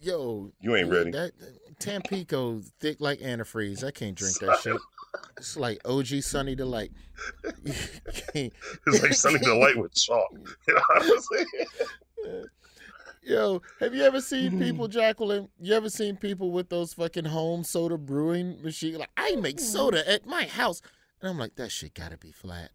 [0.01, 1.11] Yo, You ain't ready.
[1.11, 1.33] That
[1.79, 3.85] Tampico thick like antifreeze.
[3.85, 4.77] I can't drink that shit.
[5.37, 6.93] It's like OG Sunny Delight.
[8.35, 10.29] It's like Sunny Delight with chalk.
[10.69, 12.45] You know what I'm saying?
[13.23, 14.63] Yo, have you ever seen Mm-hmm.
[14.63, 15.49] people, Jacqueline?
[15.61, 18.99] You ever seen people with those fucking home soda brewing machine?
[18.99, 20.81] Like, I make soda at my house.
[21.21, 22.71] And I'm like, that shit gotta be flat.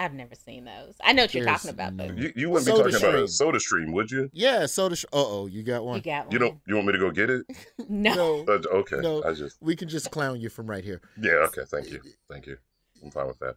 [0.00, 0.94] I've never seen those.
[1.04, 2.04] I know what you're There's talking about though.
[2.04, 4.30] You, you wouldn't Soda be talking about a soda stream, would you?
[4.32, 4.96] Yeah, soda.
[4.96, 5.96] Sh- uh oh, you got one.
[5.96, 6.32] You got one.
[6.32, 6.58] You don't.
[6.66, 7.44] You want me to go get it?
[7.90, 8.46] no.
[8.48, 8.96] Uh, okay.
[9.00, 9.58] No, I just.
[9.60, 11.02] we can just clown you from right here.
[11.20, 11.32] Yeah.
[11.48, 11.64] Okay.
[11.66, 12.00] Thank you.
[12.30, 12.56] Thank you.
[13.04, 13.56] I'm fine with that.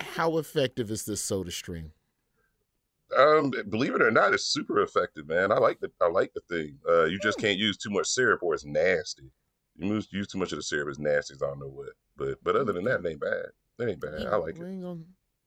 [0.00, 1.92] How effective is this soda stream?
[3.16, 5.52] Um, believe it or not, it's super effective, man.
[5.52, 6.78] I like the I like the thing.
[6.88, 9.30] Uh, you just can't use too much syrup or it's nasty.
[9.76, 11.34] You use, use too much of the syrup, it's nasty.
[11.34, 11.90] as I don't know what.
[12.16, 13.46] But but other than that, it ain't bad.
[13.78, 14.26] It ain't bad.
[14.26, 14.98] I like it.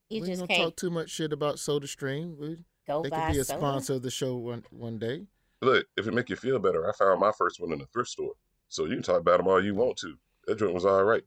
[0.10, 2.36] Ain't gonna, You we ain't just gonna can't talk too much shit about Soda Stream.
[2.39, 3.60] We, go they could be a soda.
[3.60, 5.26] sponsor of the show one one day.
[5.62, 8.10] Look, if it make you feel better, I found my first one in a thrift
[8.10, 8.34] store.
[8.68, 10.16] So you can talk about them all you want to.
[10.48, 11.24] That joint was all right.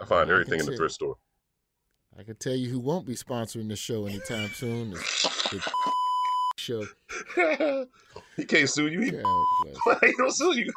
[0.00, 0.78] I find I can everything in the tell.
[0.78, 1.16] thrift store.
[2.18, 4.90] I can tell you who won't be sponsoring the show anytime soon.
[4.90, 4.96] The,
[5.52, 5.72] the
[6.56, 7.86] show.
[8.36, 9.00] he can't sue you.
[9.00, 9.22] He, God
[9.84, 10.00] bless.
[10.04, 10.72] he don't sue you.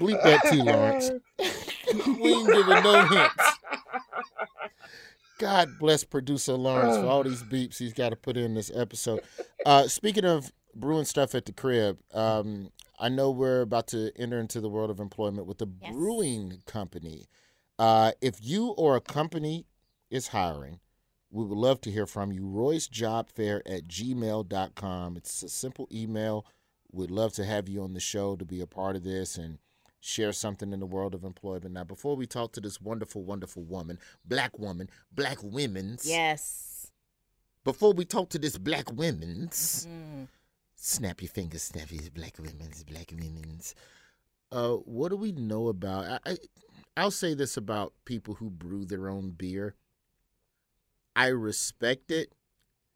[0.00, 1.10] Bleep that too, Lawrence.
[2.20, 3.51] we ain't giving no hints.
[5.42, 9.20] God bless producer Lawrence for all these beeps he's got to put in this episode.
[9.66, 14.38] Uh, speaking of brewing stuff at the crib, um, I know we're about to enter
[14.38, 15.92] into the world of employment with the Yes.
[15.92, 17.26] brewing company.
[17.76, 19.66] Uh, if you or a company
[20.10, 20.78] is hiring,
[21.30, 22.46] we would love to hear from you.
[22.46, 25.16] Roy's Job Fair at gmail.com.
[25.16, 26.46] It's a simple email.
[26.92, 29.58] We'd love to have you on the show to be a part of this and
[30.04, 31.72] share something in the world of employment.
[31.72, 36.04] Now, before we talk to this wonderful, wonderful woman, black woman, black women's.
[36.08, 36.90] Yes.
[37.64, 40.26] Before we talk to this black women's, Mm.
[40.74, 43.76] snap your fingers, snap your black women's, black women's.
[44.50, 46.20] Uh, what do we know about?
[46.26, 46.36] I, I,
[46.96, 49.76] I'll say this about people who brew their own beer.
[51.14, 52.32] I respect it,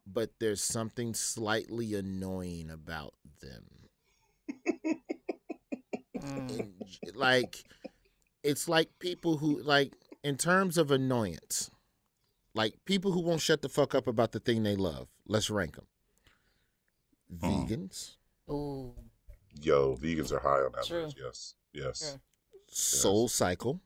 [0.05, 3.86] but there's something slightly annoying about them.
[6.35, 6.73] And,
[7.15, 7.63] like
[8.43, 11.71] it's like people who like in terms of annoyance
[12.53, 15.75] like people who won't shut the fuck up about the thing they love let's rank
[15.75, 15.85] them
[17.33, 18.15] vegans
[18.49, 18.93] Ooh.
[19.61, 21.03] Yo, vegans are high on that True.
[21.05, 21.17] list.
[21.19, 21.55] Yes.
[21.73, 21.99] Yes.
[22.11, 22.19] True.
[22.69, 23.81] soul cycle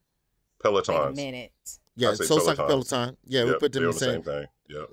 [0.63, 1.51] Wait a minute.
[1.95, 4.45] yeah I say soul cycle peloton yeah we Yep, put them in the same, thing.
[4.69, 4.89] Yep.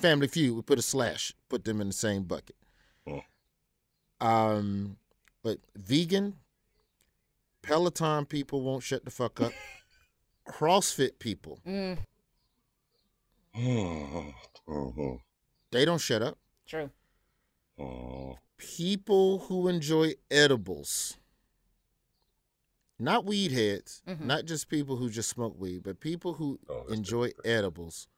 [0.00, 2.56] family feud we put a slash put them in the same bucket
[3.08, 3.22] Mm.
[4.20, 4.96] um
[5.44, 6.34] but vegan
[7.66, 9.52] peloton people won't shut the fuck up.
[10.48, 11.58] Crossfit people.
[13.58, 14.34] Mm,
[15.72, 16.36] they don't shut up.
[16.66, 16.90] True.
[18.58, 21.16] People who enjoy edibles.
[22.98, 24.02] Not weed heads.
[24.06, 24.20] Mhm.
[24.26, 28.08] not just people who just smoke weed but people who Oh, enjoy edibles.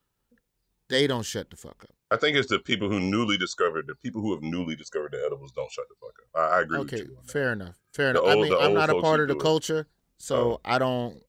[0.88, 3.94] They don't shut the fuck up I think it's the people who newly discovered the
[3.94, 6.52] people who have newly discovered the edibles don't shut the fuck up.
[6.52, 7.16] I, I agree okay with you.
[7.16, 7.32] on that.
[7.32, 9.86] fair enough fair The enough I mean, I'm not a part of the culture
[10.18, 10.60] so Oh.
[10.64, 11.22] i don't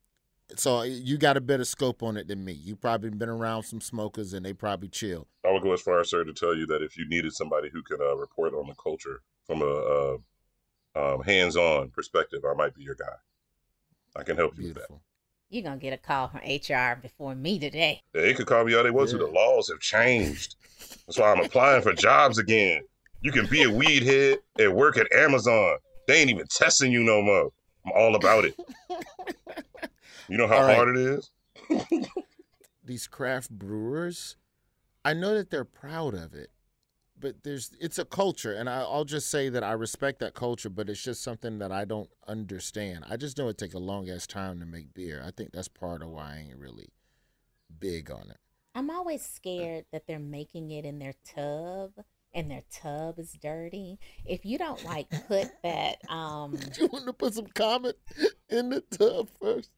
[0.56, 3.82] so you got a better scope on it than me you probably been around some
[3.82, 6.65] smokers and they probably chill I would go as far as sir to tell you
[6.68, 10.18] that if you needed somebody who could uh, report on the culture from a uh,
[10.96, 13.15] um, hands-on perspective, I might be your guy.
[14.15, 14.89] I can help you with that.
[15.50, 18.02] Beautiful You're going to get a call from HR before me today.
[18.14, 19.18] They could call me all they want to.
[19.18, 20.56] The laws have changed.
[21.08, 22.82] That's why I'm applying for jobs again.
[23.22, 25.78] You can be a weed head and work at Amazon.
[26.08, 27.52] They ain't even testing you no more.
[27.86, 28.56] I'm all about it.
[30.28, 30.76] You know how All right.
[30.76, 31.32] hard it is?
[32.84, 34.36] these craft brewers
[35.06, 36.50] i know that they're proud of it
[37.20, 40.70] but there's it's a culture and I, i'll just say that i respect that culture
[40.70, 44.10] but it's just something that i don't understand i just know it take a long
[44.10, 46.90] ass time to make beer i think that's part of why i ain't really
[47.80, 48.38] big on it
[48.76, 51.92] I'm always scared that they're making it in their tub
[52.34, 54.00] and their tub is dirty.
[54.24, 57.98] If you don't like put that um you want to put some Comet
[58.50, 59.72] in the tub first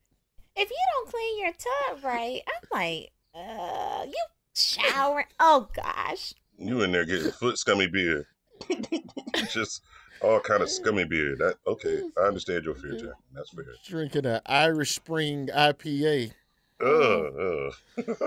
[0.55, 4.23] if you don't clean your tub right, I'm like, uh you
[4.53, 5.25] shower.
[5.39, 6.33] Oh gosh.
[6.61, 8.27] You in there getting foot scummy beer.
[9.51, 9.81] Just
[10.21, 11.35] all kind of scummy beer.
[11.37, 12.01] That okay.
[12.17, 13.13] I understand your fear, Jack.
[13.33, 13.65] That's fair.
[13.85, 16.31] drinking an irish spring ipa
[16.79, 18.17] Ugh, ugh.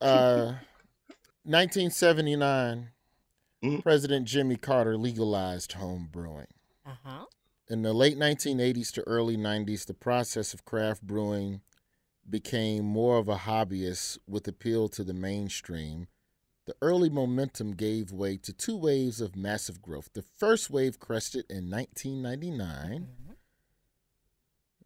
[0.00, 0.52] uh
[1.44, 2.90] 1979
[3.62, 3.82] Mhm.
[3.82, 6.46] president jimmy carter legalized home brewing
[6.86, 7.26] Uh-huh.
[7.68, 11.60] In the late 1980s to early 90s, the process of craft brewing
[12.28, 16.08] became more of a hobbyist with appeal to the mainstream.
[16.70, 20.10] The early momentum gave way to two waves of massive growth.
[20.12, 23.08] The first wave crested in 1999,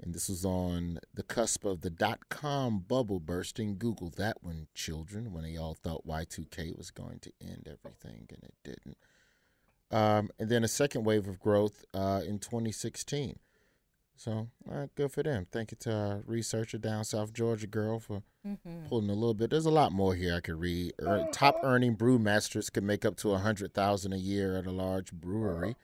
[0.01, 3.77] and this was on the cusp of the dot com bubble bursting.
[3.77, 8.43] Google that one, children, when they all thought Y2K was going to end everything, and
[8.43, 8.97] it didn't
[9.91, 13.39] um, and then a second wave of growth uh, in 2016.
[14.17, 15.47] So, uh, good for them.
[15.51, 18.89] Thank you to our researcher down South Georgia girl for Mhm.
[18.89, 19.51] pulling a little bit.
[19.51, 20.95] There's a lot more here I could read.
[21.03, 24.71] Er, top earning brewmasters could make up to a hundred thousand a year at a
[24.71, 25.75] large brewery.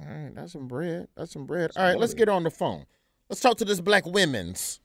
[0.00, 1.08] All right, that's some bread.
[1.16, 1.70] That's some bread.
[1.76, 2.86] All right, let's get on the phone.
[3.28, 4.80] Let's talk to this black women's.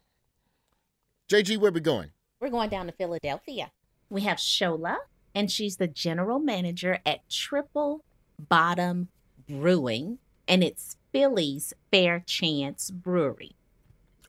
[1.28, 2.12] JG, where we going?
[2.40, 3.72] We're going down to Philadelphia.
[4.10, 4.96] We have Shola,
[5.36, 8.04] and she's the general manager at Triple
[8.40, 9.10] Bottom
[9.50, 13.56] Brewing, and it's Philly's Fair Chance Brewery.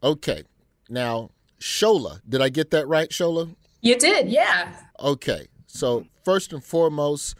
[0.03, 0.45] Okay,
[0.89, 1.29] now
[1.61, 3.55] Shola, did I get that right, Shola?
[3.83, 4.73] You did, yeah.
[4.99, 7.35] Okay, so first and foremost,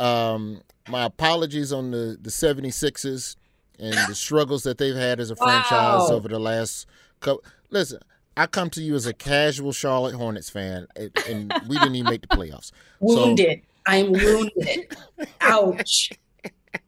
[0.00, 3.36] um, my apologies on the the 76ers
[3.78, 6.88] and the struggles that they've had as a franchise over the last
[7.20, 7.44] couple.
[7.70, 8.00] Listen,
[8.36, 12.10] I come to you as a casual Charlotte Hornets fan, and, and we didn't even
[12.10, 12.72] make the playoffs.
[12.98, 13.62] Wounded.
[13.86, 14.96] I'm wounded.
[15.40, 16.10] Ouch.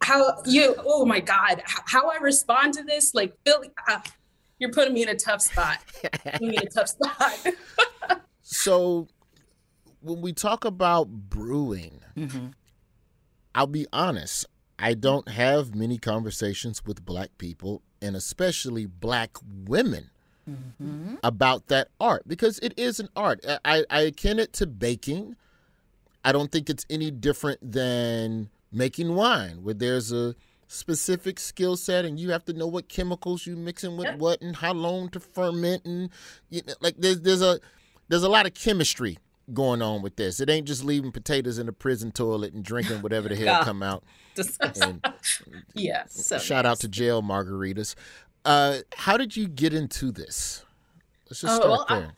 [0.01, 0.75] How you?
[0.79, 1.63] Oh my God.
[1.67, 3.15] How I respond to this?
[3.15, 4.01] Like Billy, uh,
[4.59, 5.79] you're putting me in a tough spot.
[6.25, 7.47] Putting me in a tough spot.
[8.43, 9.09] So,
[10.01, 12.01] when we talk about brewing,
[13.55, 14.47] I'll be honest.
[14.79, 20.11] I don't have many conversations with black people, and especially black women,
[20.49, 21.15] mm-hmm.
[21.23, 23.45] about that art because it is an art.
[23.47, 25.37] I- I, I akin it to baking.
[26.25, 30.35] I don't think it's any different than making wine, where there's a
[30.67, 34.57] specific skill set and you have to know what chemicals you're mixing with what and
[34.57, 36.09] how long to ferment and
[36.51, 37.61] you know, like there's there's a
[38.09, 39.19] there's a lot of chemistry
[39.53, 40.41] going on with this.
[40.41, 43.83] It ain't just leaving potatoes in the prison toilet and drinking whatever the hell come
[43.83, 44.03] out.
[44.81, 45.05] And
[45.75, 46.05] yeah.
[46.09, 47.95] So shout out to jail margaritas.
[48.45, 50.65] Uh, how did you get into this?
[51.31, 52.13] Let's just Oh, start well, I- there.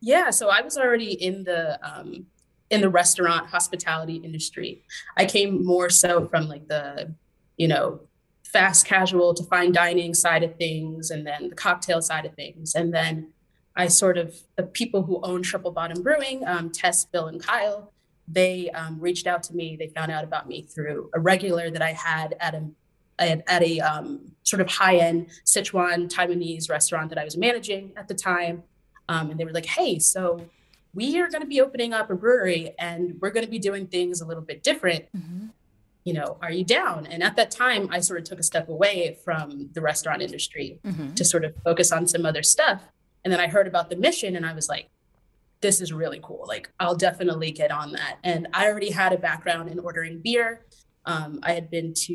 [0.00, 2.26] Yeah, so I was already in the um,
[2.70, 4.82] in the restaurant hospitality industry.
[5.16, 7.14] I came more so from like the,
[7.56, 8.00] you know,
[8.44, 12.74] fast casual to fine dining side of things, and then the cocktail side of things,
[12.74, 13.28] and then
[13.76, 17.92] I sort of the people who own Triple Bottom Brewing, um, Tess, Bill, and Kyle.
[18.26, 19.76] They um, reached out to me.
[19.76, 22.68] They found out about me through a regular that I had at a
[23.18, 27.92] at, at a um, sort of high end Sichuan Taiwanese restaurant that I was managing
[27.96, 28.64] at the time.
[29.08, 30.44] Um, and they were like, hey, so
[30.94, 33.86] we are going to be opening up a brewery and we're going to be doing
[33.86, 35.04] things a little bit different.
[35.16, 35.46] Mm-hmm.
[36.04, 37.06] You know, are you down?
[37.06, 40.78] And at that time, I sort of took a step away from the restaurant industry
[40.84, 41.14] mm-hmm.
[41.14, 42.82] to sort of focus on some other stuff.
[43.24, 44.88] And then I heard about the mission and I was like,
[45.60, 46.44] this is really cool.
[46.46, 48.18] Like, I'll definitely get on that.
[48.22, 50.64] And I already had a background in ordering beer.
[51.04, 52.14] Um, I had been to,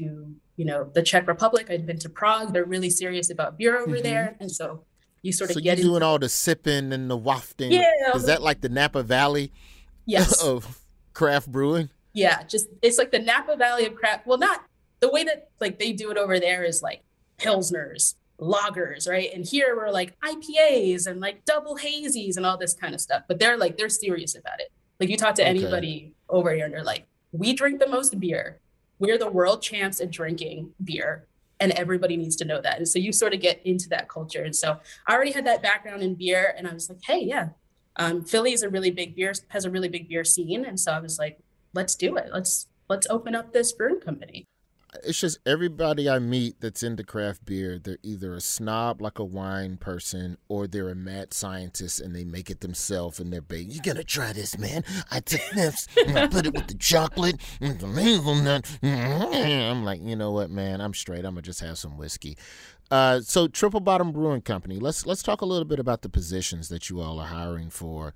[0.56, 1.68] you know, the Czech Republic.
[1.70, 2.54] I'd been to Prague.
[2.54, 4.04] They're really serious about beer over mm-hmm.
[4.04, 4.38] there.
[4.40, 4.86] And so
[5.24, 7.72] you sort of so get you're doing all the sipping and the wafting.
[7.72, 7.86] Yeah.
[8.14, 9.52] Is that like the Napa Valley
[10.06, 10.44] yes.
[10.44, 10.80] of
[11.14, 11.90] craft brewing?
[12.14, 14.28] Yeah, just it's like the Napa Valley of craft.
[14.28, 14.64] Well, not
[15.00, 17.02] the way that like they do it over there is like
[17.40, 19.30] pilsners, lagers, right?
[19.34, 23.24] And here we're like IPAs and like double hazies and all this kind of stuff.
[23.28, 24.72] But they're like they're serious about it.
[25.00, 25.50] Like you talk to okay.
[25.50, 28.60] anybody over here and they're like, we drink the most beer.
[29.00, 31.28] We're the world champs at drinking beer
[31.60, 32.78] and everybody needs to know that.
[32.78, 34.44] And so you sort of get into that culture.
[34.44, 37.50] And so I already had that background in beer, and I was like, hey, yeah,
[37.96, 40.92] um, Philly is a really big beer has a really big beer scene, and so
[40.92, 41.40] I was like,
[41.74, 42.30] let's do it.
[42.32, 44.46] Let's let's open up this brewing company
[45.04, 49.24] it's just everybody I meet that's into craft beer, they're either a snob like a
[49.24, 53.72] wine person or they're a mad scientist and they make it themselves and they're big.
[53.72, 54.84] You gotta try this, man.
[55.12, 58.80] I took this and I put it with the chocolate and the hazelnut.
[58.84, 60.82] I'm like, you know what, man?
[60.82, 61.26] I'm straight.
[61.26, 62.38] I'm gonna just have some whiskey.
[62.92, 64.78] Uh, so Triple Bottom Brewing Company.
[64.78, 68.14] Let's let's talk a little bit about the positions that you all are hiring for.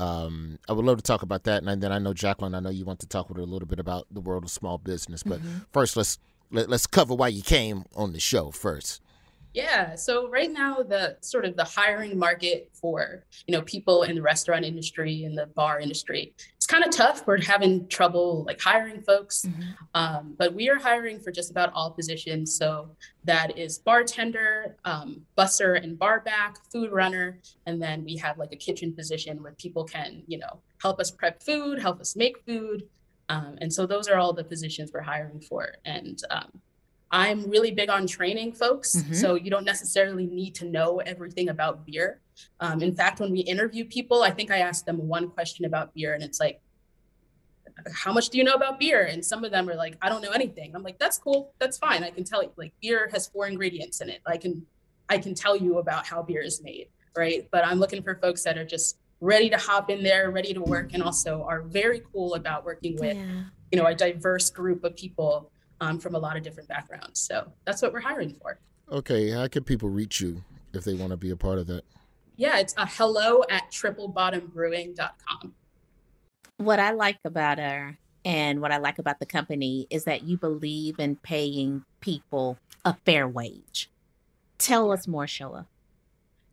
[0.00, 2.54] Um, I would love to talk about that, and then I know Jacqueline.
[2.54, 4.50] I know you want to talk with her a little bit about the world of
[4.50, 5.58] small business, but mm-hmm.
[5.72, 6.18] first, let's
[6.50, 9.00] let, us let us cover why you came on the show first.
[9.54, 9.94] Yeah.
[9.94, 14.22] So right now, the sort of the hiring market for you know people in the
[14.22, 16.34] restaurant industry and the bar industry,
[16.64, 17.26] it's kind of tough.
[17.26, 19.72] We're having trouble like hiring folks, mm-hmm.
[19.92, 22.56] um, but we are hiring for just about all positions.
[22.56, 22.88] So
[23.24, 28.56] that is bartender, um, busser and barback, food runner, and then we have like a
[28.56, 32.84] kitchen position where people can you know help us prep food, help us make food,
[33.28, 35.74] um, and so those are all the positions we're hiring for.
[35.84, 36.50] And um,
[37.14, 38.96] I'm really big on training folks.
[38.96, 39.14] Mm-hmm.
[39.14, 42.20] So you don't necessarily need to know everything about beer.
[42.58, 45.94] Um, in fact, when we interview people, I think I ask them one question about
[45.94, 46.60] beer and it's like,
[47.92, 49.04] how much do you know about beer?
[49.04, 50.74] And some of them are like, I don't know anything.
[50.74, 51.54] I'm like, that's cool.
[51.60, 52.02] That's fine.
[52.02, 54.20] I can tell you like beer has four ingredients in it.
[54.26, 54.66] I can,
[55.08, 56.88] I can tell you about how beer is made.
[57.16, 57.46] Right.
[57.52, 60.60] But I'm looking for folks that are just ready to hop in there, ready to
[60.60, 63.44] work, and also are very cool about working with, yeah.
[63.70, 65.52] you know, a diverse group of people
[65.84, 67.20] um, from a lot of different backgrounds.
[67.20, 68.58] So that's what we're hiring for.
[68.90, 71.82] Okay, how can people reach you if they want to be a part of that?
[72.36, 75.54] Yeah, it's a hello at triplebottombrewing.com.
[76.56, 80.36] What I like about her and what I like about the company is that you
[80.36, 83.90] believe in paying people a fair wage.
[84.58, 85.66] Tell us more, Shola.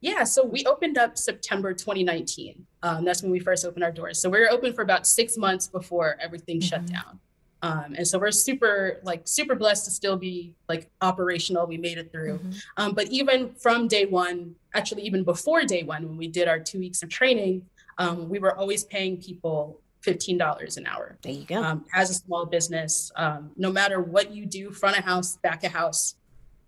[0.01, 2.65] Yeah, so we opened up September 2019.
[2.81, 4.19] Um, that's when we first opened our doors.
[4.19, 6.67] So we were open for about six months before everything mm-hmm.
[6.67, 7.19] shut down.
[7.63, 11.67] Um, and so we're super like super blessed to still be like operational.
[11.67, 12.39] We made it through.
[12.39, 12.51] Mm-hmm.
[12.77, 16.59] Um, but even from day one, actually even before day one, when we did our
[16.59, 17.65] two weeks of training,
[17.97, 21.17] um, we were always paying people fifteen dollars an hour.
[21.21, 21.61] There you go.
[21.61, 25.63] Um, as a small business, um, no matter what you do, front of house, back
[25.63, 26.15] of house,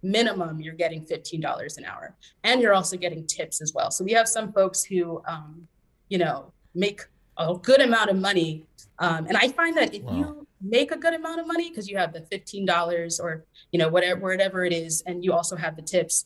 [0.04, 2.14] minimum you're getting fifteen dollars an hour,
[2.44, 3.90] and you're also getting tips as well.
[3.90, 5.68] So we have some folks who, um,
[6.10, 7.02] you know, make
[7.38, 8.68] a good amount of money,
[9.00, 10.16] and I find that if wow.
[10.16, 13.90] you make a good amount of money because you have the $15 or you know
[13.90, 16.26] whatever whatever it is and you also have the tips.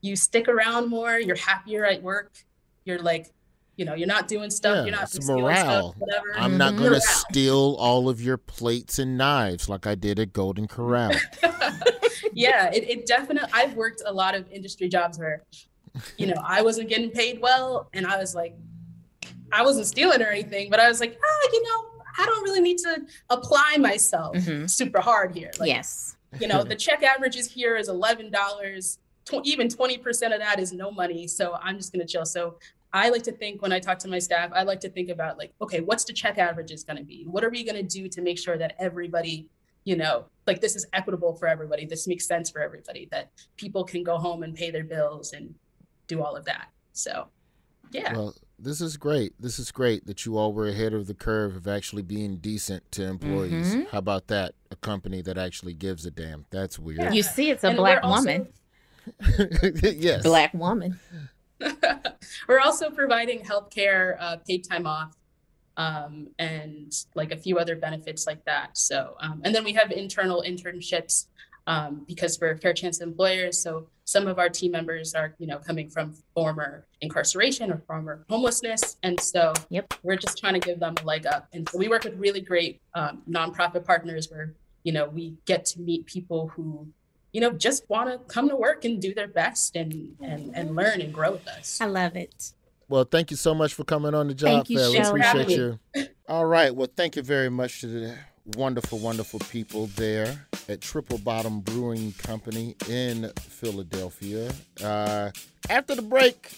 [0.00, 2.32] You stick around more you're happier at work
[2.84, 3.32] you're like
[3.76, 6.34] you know you're not doing stuff yeah, you're not it's morale stuff, whatever.
[6.36, 10.32] I'm not going to steal all of your plates and knives like i did at
[10.32, 11.12] golden corral.
[12.34, 15.42] Yeah it, it definitely i've worked a lot of industry jobs where
[16.16, 18.54] you know i wasn't getting paid well and i was like
[19.50, 21.84] i wasn't stealing or anything but i was like ah you know
[22.18, 24.66] I don't really need to apply myself mm-hmm.
[24.66, 25.50] super hard here.
[25.58, 26.16] Like, yes.
[26.40, 28.98] you know, the check averages here is $11.
[29.24, 31.26] Tw- even 20% of that is no money.
[31.26, 32.26] So I'm just going to chill.
[32.26, 32.56] So
[32.92, 35.38] I like to think when I talk to my staff, I like to think about
[35.38, 37.24] like, okay, what's the check averages going to be?
[37.26, 39.48] What are we going to do to make sure that everybody,
[39.84, 41.86] you know, like this is equitable for everybody.
[41.86, 45.54] This makes sense for everybody that people can go home and pay their bills and
[46.06, 46.68] do all of that.
[46.92, 47.28] So,
[47.92, 48.12] yeah.
[48.12, 49.34] Well, this is great.
[49.40, 52.90] This is great that you all were ahead of the curve of actually being decent
[52.92, 53.74] to employees.
[53.74, 53.90] Mhm.
[53.90, 54.54] How about that?
[54.70, 56.46] A company that actually gives a damn.
[56.50, 57.14] That's weird.
[57.14, 58.48] You see, it's a And black we're also- woman.
[59.82, 60.22] yes.
[60.22, 60.98] Black woman.
[62.48, 65.16] We're also providing healthcare, uh, paid time off,
[65.76, 68.76] um, and like a few other benefits like that.
[68.76, 71.26] So, um, and then we have internal internships
[71.66, 73.58] um, because we're fair chance employers.
[73.62, 78.24] So some of our team members are, you know, coming from former incarceration or former
[78.28, 79.92] homelessness, and so yep.
[80.02, 81.48] we're just trying to give them a leg up.
[81.54, 84.52] And so we work with really great um, nonprofit partners where
[84.84, 86.86] you know we get to meet people who
[87.32, 90.76] you know just want to come to work and do their best and and and
[90.76, 91.80] learn and grow with us.
[91.80, 92.52] I love it.
[92.88, 95.14] Well, thank you so much for coming on the job Thank you, fair.
[95.14, 95.78] We appreciate you.
[96.28, 96.74] All right.
[96.74, 102.12] Well, thank you very much to the wonderful, wonderful people there at Triple Bottom Brewing
[102.12, 104.52] Company in Philadelphia.
[104.82, 105.30] Uh,
[105.70, 106.50] after the break,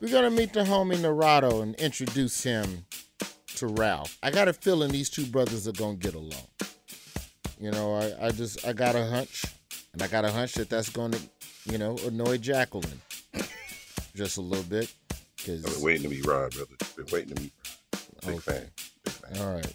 [0.00, 2.86] we're gonna meet the homie Narado and introduce him
[3.56, 4.16] to Ralph.
[4.22, 6.48] I got a feeling these two brothers are gonna get along.
[7.60, 9.44] You know, I, I just I got a hunch,
[9.92, 11.18] and I got a hunch that that's gonna,
[11.64, 13.00] you know, annoy Jacqueline
[14.14, 14.92] just a little bit.
[15.44, 16.74] Cause I've been waiting to meet Rod, brother.
[16.96, 17.52] Been waiting to meet
[18.24, 18.32] Rod.
[18.32, 18.66] Big fan.
[19.40, 19.74] All right.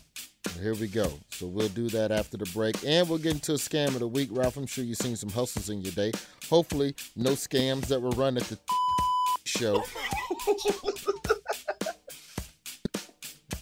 [0.61, 1.11] Here we go.
[1.31, 2.75] So we'll do that after the break.
[2.85, 4.29] And we'll get into a scam of the week.
[4.31, 6.11] Ralph, I'm sure you've seen some hustles in your day.
[6.49, 8.59] Hopefully, no scams that were run at the
[9.45, 9.83] show.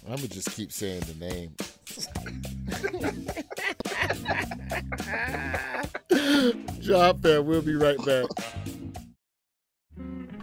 [0.07, 1.55] I'm going to just keep saying the name.
[6.81, 7.41] Job fair.
[7.41, 8.25] We'll be right back.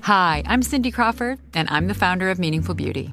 [0.02, 3.12] Hi, I'm Cindy Crawford, and I'm the founder of Meaningful Beauty.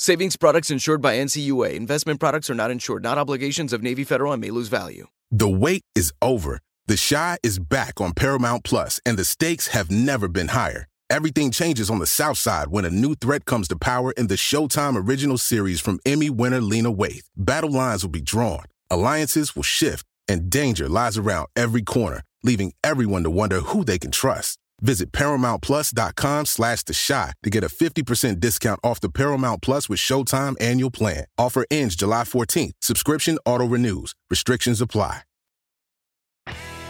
[0.00, 1.74] Savings products insured by NCUA.
[1.74, 5.08] Investment products are not insured, not obligations of Navy Federal and may lose value.
[5.32, 6.60] The wait is over.
[6.86, 10.86] The Chi is back on Paramount Plus, and the stakes have never been higher.
[11.10, 14.36] Everything changes on the South Side when a new threat comes to power in the
[14.36, 17.26] Showtime original series from Emmy winner Lena Waithe.
[17.36, 22.72] Battle lines will be drawn, alliances will shift, and danger lies around every corner, leaving
[22.84, 24.60] everyone to wonder who they can trust.
[24.80, 29.98] Visit ParamountPlus.com slash The Chi to get a 50% discount off the Paramount Plus with
[29.98, 31.24] Showtime annual plan.
[31.36, 32.72] Offer ends July 14th.
[32.80, 34.14] Subscription auto-renews.
[34.30, 35.22] Restrictions apply.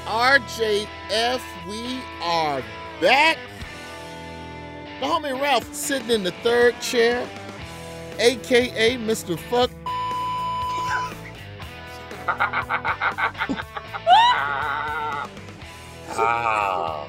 [0.07, 2.62] RJF, we are
[3.01, 3.36] back.
[5.01, 7.28] The homie Ralph sitting in the third chair,
[8.18, 9.39] aka Mr.
[9.39, 9.70] Fuck.
[16.20, 17.09] Ah.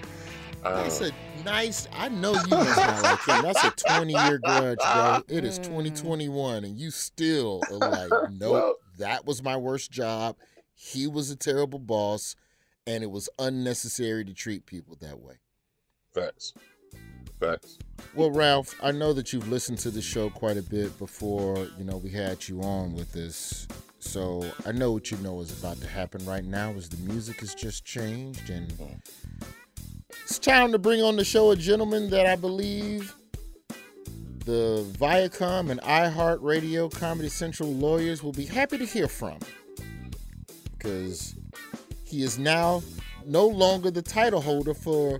[0.64, 1.88] That's uh, a nice.
[1.94, 3.42] I know you must not like him.
[3.44, 5.22] That's a 20 year grudge, bro.
[5.28, 5.64] It is mm.
[5.64, 10.36] 2021, and you still are like, nope, Well- that was my worst job.
[10.76, 12.36] He was a terrible boss,
[12.86, 15.36] and it was unnecessary to treat people that way.
[16.14, 16.54] Facts.
[17.40, 17.78] Facts.
[18.14, 21.86] Well, Ralph, I know that you've listened to the show quite a bit before, you
[21.86, 23.68] know, we had you on with this.
[24.00, 27.42] So I know what you know is about to happen right now is the music
[27.42, 29.00] has just changed and mm.
[30.30, 33.16] It's time to bring on the show a gentleman that I believe
[34.46, 39.40] the Viacom and iHeartRadio Comedy Central lawyers will be happy to hear from.
[40.78, 41.36] Because
[42.04, 42.84] he is now
[43.26, 45.20] no longer the title holder for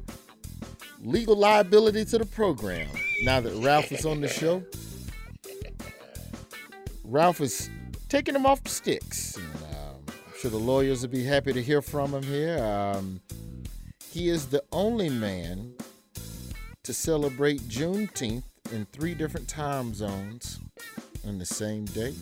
[1.02, 2.88] legal liability to the program.
[3.24, 4.64] Now that Ralph is on the show,
[7.04, 7.68] Ralph is
[8.10, 9.38] taking him off the sticks.
[9.38, 9.46] And,
[9.76, 12.64] um, I'm sure the lawyers will be happy to hear from him here.
[12.64, 13.22] Um,
[14.12, 15.74] he is the only man
[16.84, 20.60] to celebrate Juneteenth in three different time zones
[21.28, 22.16] on the same day.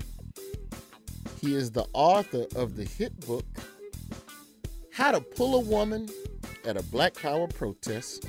[1.39, 3.45] He is the author of the hit book,
[4.91, 6.09] How to Pull a Woman
[6.65, 8.27] at a Black Power Protest.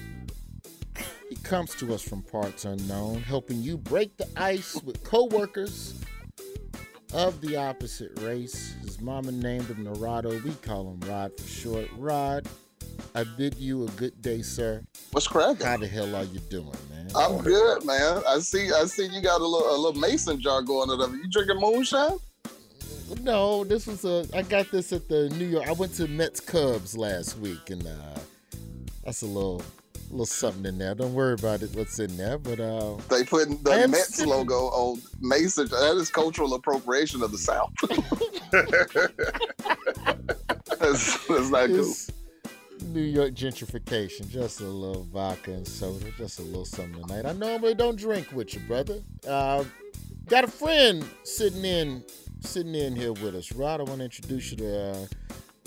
[1.28, 5.94] He comes to us from parts unknown, helping you break the ice with coworkers
[7.12, 8.74] of the opposite race.
[8.84, 10.42] His mama named him Narado.
[10.44, 11.88] We call him Rod for short.
[11.96, 12.46] Rod,
[13.14, 14.82] I bid you a good day, sir.
[15.12, 15.66] What's cracking?
[15.66, 17.08] How the hell are you doing, man?
[17.16, 18.22] I'm good, man.
[18.28, 18.70] I see.
[18.72, 21.18] I see you got a little, a little mason jar going on.
[21.18, 22.18] You drinking moonshine?
[23.22, 24.26] No, this was a.
[24.34, 25.66] I got this at the New York.
[25.66, 28.18] I went to Mets Cubs last week, and uh,
[29.04, 29.62] that's a little,
[30.10, 30.94] little something in there.
[30.94, 31.74] Don't worry about it.
[31.74, 32.36] What's in there?
[32.36, 35.66] But uh, They put the Mets sipping- logo on Mason.
[35.68, 37.72] That is cultural appropriation of the South.
[40.78, 41.94] that's, that's not cool.
[42.88, 44.28] New York gentrification.
[44.28, 46.06] Just a little vodka and soda.
[46.16, 47.26] Just a little something tonight.
[47.26, 49.00] I normally don't drink with you, brother.
[49.26, 49.64] Uh,
[50.26, 52.02] got a friend sitting in,
[52.40, 53.52] sitting in here with us.
[53.52, 55.06] Rod, I want to introduce you to uh,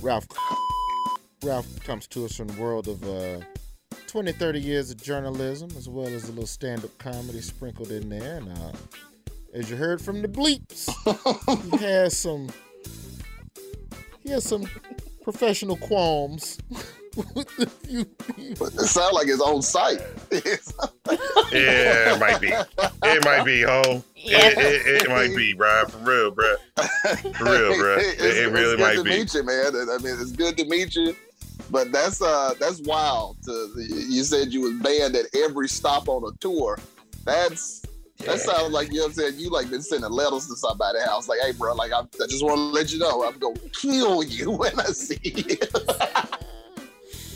[0.02, 0.28] Ralph.
[1.44, 3.40] Ralph comes to us from the world of uh,
[4.08, 8.38] 20, 30 years of journalism, as well as a little stand-up comedy sprinkled in there.
[8.38, 8.72] And uh,
[9.54, 10.90] as you heard from the bleeps,
[11.72, 12.50] he has some,
[14.24, 14.68] he has some
[15.24, 16.58] professional qualms
[17.16, 18.68] with the few people.
[18.68, 20.02] It sounds like his own site.
[21.52, 22.48] Yeah, it might be.
[22.48, 24.04] It might be, home.
[24.16, 25.84] It, it, it might be, bro.
[25.90, 26.56] For real, bro.
[27.34, 27.98] For real, bro.
[28.00, 29.10] It, it really it's good might to be.
[29.10, 29.76] meet you, man.
[29.76, 31.14] I mean, it's good to meet you.
[31.70, 33.38] But that's uh that's wild.
[33.46, 36.80] To, you said you was banned at every stop on a tour.
[37.26, 37.82] That's
[38.26, 39.34] that sounds like you know what I'm saying.
[39.38, 42.44] You like been sending letters to somebody's house, like, hey, bro, like I, I just
[42.44, 45.58] want to let you know I'm gonna kill you when I see you.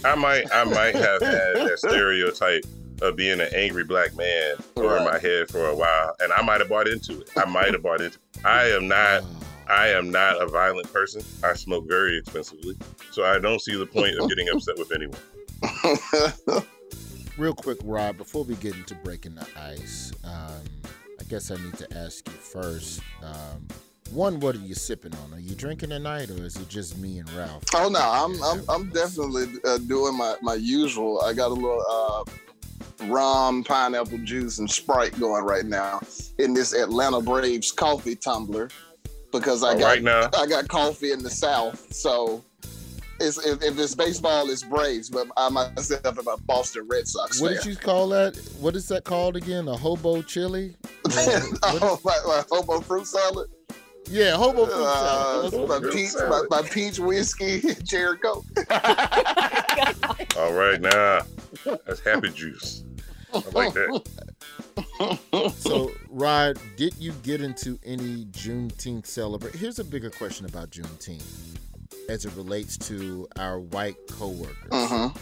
[0.03, 2.65] I might, I might have had that stereotype
[3.01, 6.59] of being an angry black man over my head for a while, and I might
[6.61, 7.29] have bought into it.
[7.37, 8.17] I might have bought into.
[8.17, 8.45] it.
[8.45, 9.23] I am not.
[9.67, 11.23] I am not a violent person.
[11.43, 12.75] I smoke very expensively,
[13.11, 15.19] so I don't see the point of getting upset with anyone.
[17.37, 20.63] Real quick, Rob, before we get into breaking the ice, um,
[21.19, 23.01] I guess I need to ask you first.
[23.23, 23.67] Um,
[24.11, 25.33] one, what are you sipping on?
[25.33, 27.63] Are you drinking tonight, or is it just me and Ralph?
[27.73, 31.21] Oh no, I'm I'm I'm definitely uh, doing my my usual.
[31.21, 36.01] I got a little uh, rum, pineapple juice, and Sprite going right now
[36.39, 38.69] in this Atlanta Braves coffee tumbler
[39.31, 40.29] because I Oh, got right now?
[40.37, 42.43] I got coffee in the South, so.
[43.17, 47.39] It's, if, if it's baseball, it's Braves, but I myself am a Boston Red Sox
[47.39, 47.57] What fan.
[47.63, 48.35] did you call that?
[48.59, 49.69] What is that called again?
[49.69, 50.75] A hobo chili?
[51.09, 53.47] oh, my, my hobo fruit salad.
[54.07, 55.69] Yeah, hobo fruit Uh, salad.
[55.83, 58.45] my, peach, my, my peach whiskey, cherry coke.
[60.37, 61.21] All right, now
[61.85, 62.83] that's happy juice.
[63.33, 65.53] I like that.
[65.57, 69.59] so, Rod, did you get into any Juneteenth celebration?
[69.59, 71.57] Here's a bigger question about Juneteenth
[72.07, 74.69] as it relates to our white coworkers.
[74.71, 75.17] Mhm.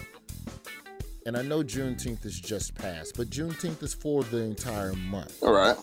[1.25, 5.41] And I know Juneteenth is just passed, but Juneteenth is for the entire month.
[5.41, 5.77] All right.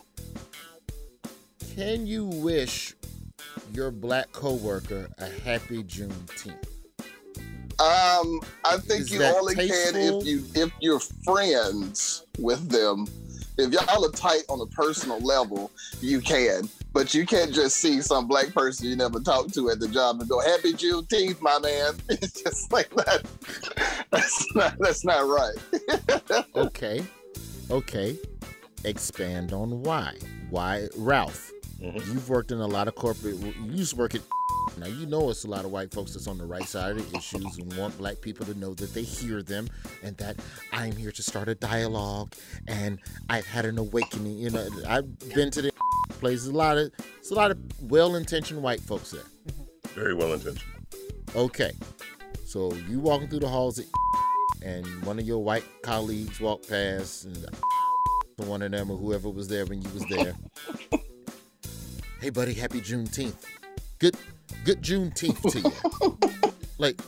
[1.76, 2.94] Can you wish
[3.72, 6.66] your black coworker a happy Juneteenth?
[7.80, 13.06] Um, I think Is you only can if you if you're friends with them.
[13.56, 16.68] If y'all are tight on a personal level, you can.
[16.92, 20.20] But you can't just see some black person you never talked to at the job
[20.20, 23.22] and go, "Happy Juneteenth, my man." It's just like that.
[24.10, 26.44] That's not that's not right.
[26.56, 27.04] Okay.
[27.70, 28.18] Okay,
[28.84, 30.16] expand on why.
[30.50, 31.52] Why, Ralph?
[31.82, 32.12] Mm-hmm.
[32.12, 33.36] You've worked in a lot of corporate.
[33.36, 34.20] You used to work at.
[34.76, 37.10] Now you know it's a lot of white folks that's on the right side of
[37.10, 39.68] the issues and want black people to know that they hear them
[40.02, 40.36] and that
[40.72, 42.34] I'm here to start a dialogue
[42.68, 44.38] and I've had an awakening.
[44.38, 45.72] You know, I've been to the
[46.10, 46.48] places.
[46.48, 49.24] A lot of it's a lot of well-intentioned white folks there.
[49.94, 50.64] Very well intentioned.
[51.34, 51.72] Okay,
[52.44, 53.86] so you walking through the halls at
[54.62, 57.46] and one of your white colleagues walked past and
[58.36, 60.34] one of them or whoever was there when you was there.
[62.20, 63.44] hey buddy, happy Juneteenth.
[63.98, 64.16] Good
[64.64, 66.52] good Juneteenth to you.
[66.78, 67.00] like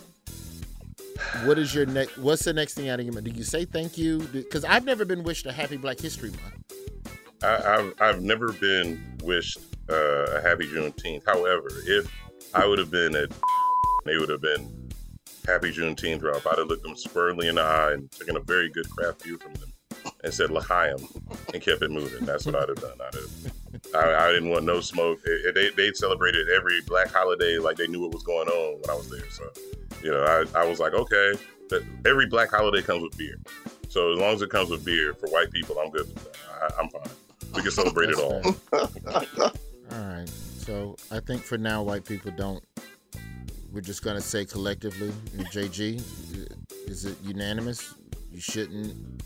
[1.45, 3.27] what is your next what's the next thing out of your mind?
[3.27, 4.21] Do you say thank you?
[4.33, 7.05] Because I've never been wished a happy Black History Month.
[7.43, 9.59] I, I've I've never been wished
[9.91, 11.25] uh, a happy Juneteenth.
[11.27, 12.11] However, if
[12.55, 13.31] I would have been at,
[14.05, 14.91] they would have been
[15.47, 16.47] happy Juneteenth, Ralph.
[16.47, 19.39] I'd have looked them squarely in the eye and taken a very good craft view
[19.39, 19.73] from them
[20.23, 20.97] and said L'chaim
[21.53, 22.25] and kept it moving.
[22.25, 22.99] That's what I'd have done.
[23.01, 23.53] I'd have,
[23.95, 25.21] I, I didn't want no smoke.
[25.25, 28.81] It, it, they, they celebrated every black holiday like they knew what was going on
[28.81, 29.29] when I was there.
[29.31, 29.45] So,
[30.03, 31.35] you know, I, I was like, okay,
[31.69, 33.39] but every black holiday comes with beer.
[33.89, 36.37] So as long as it comes with beer for white people, I'm good with that.
[36.63, 37.03] I, I'm fine.
[37.55, 38.43] We can celebrate it all.
[39.93, 40.29] All right.
[40.29, 42.65] So I think for now, white people don't.
[43.73, 45.11] We're just gonna say collectively,
[45.53, 46.03] JG,
[46.89, 47.95] is it unanimous?
[48.31, 49.23] You shouldn't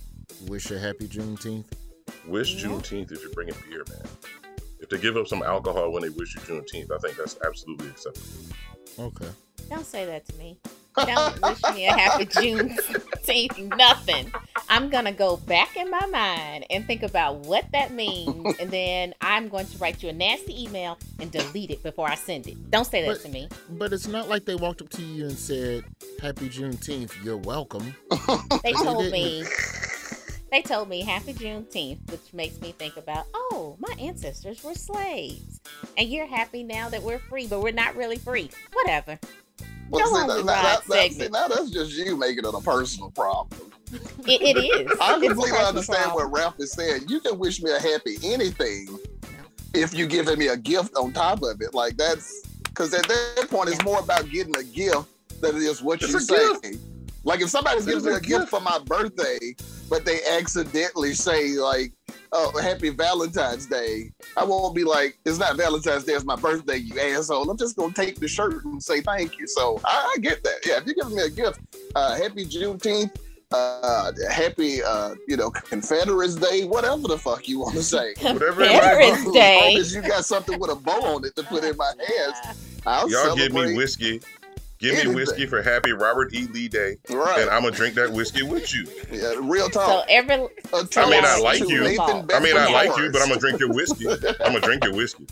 [0.49, 1.67] wish a happy Juneteenth.
[2.27, 4.07] Wish Juneteenth if you're bringing beer, man.
[4.87, 7.89] If they give up some alcohol when they wish you Juneteenth, I think that's absolutely
[7.89, 8.29] acceptable.
[9.01, 9.27] Okay.
[9.69, 10.57] Don't say that to me.
[10.97, 13.77] Don't wish me a happy Juneteenth.
[13.77, 14.33] Nothing.
[14.69, 19.13] I'm gonna go back in my mind and think about what that means, and then
[19.21, 22.71] I'm going to write you a nasty email and delete it before I send it.
[22.71, 23.49] Don't say that But- to me.
[23.71, 25.83] But it's not like they walked up to you and said,
[26.23, 27.93] "Happy Juneteenth, you're welcome."
[28.63, 29.13] They told didn't.
[29.13, 29.45] me.
[30.57, 35.61] They told me happy Juneteenth, which makes me think about, oh, my ancestors were slaves.
[35.99, 38.49] And you're happy now that we're free, but we're not really free.
[38.73, 39.19] Whatever.
[39.91, 42.61] Well, Go see, on that- that- that- see, now that's just you making it a
[42.63, 43.71] personal problem.
[44.27, 44.99] It, it is.
[44.99, 46.31] I It's completely understand problem.
[46.33, 47.03] what Ralph is saying.
[47.07, 48.99] You can wish me a happy anything
[49.75, 51.75] if you're giving me a gift on top of it.
[51.75, 55.05] Like that's because at that point it's more about getting a gift
[55.43, 56.21] than it is what It's you a
[56.63, 56.79] say.
[57.25, 58.49] Like if somebody It's gives me a a gift gift.
[58.51, 59.55] for my birthday,
[59.89, 61.93] but they accidentally say like,
[62.33, 66.77] "Oh, Happy Valentine's Day," I won't be like, "It's not Valentine's Day, it's my birthday,
[66.79, 69.47] you asshole." I'm just gonna take the shirt and say thank you.
[69.47, 70.59] So I, I get that.
[70.67, 71.61] Yeah, if you're giving me a gift,
[71.95, 73.11] uh, Happy Juneteenth,
[73.53, 78.15] uh, Happy, uh, you know, Confederates Day, whatever the fuck you want to say.
[78.21, 79.59] Whatever Confederates Day.
[79.59, 81.93] As long as you got something with a bow on it to put in my
[82.09, 83.71] hands, I'll Y'all give celebrate.
[83.71, 84.21] me whiskey.
[84.79, 86.47] Give me whiskey for Happy Robert E.
[86.53, 87.41] Lee Day, Right.
[87.41, 88.87] and I'm gonna drink that whiskey with you.
[89.11, 90.07] Yeah, real So talk.
[90.09, 91.85] every A I may toast not like you.
[92.35, 94.07] I may not like you, but I'm gonna drink your whiskey.
[94.09, 94.19] I'm
[94.53, 95.27] gonna drink your whiskey.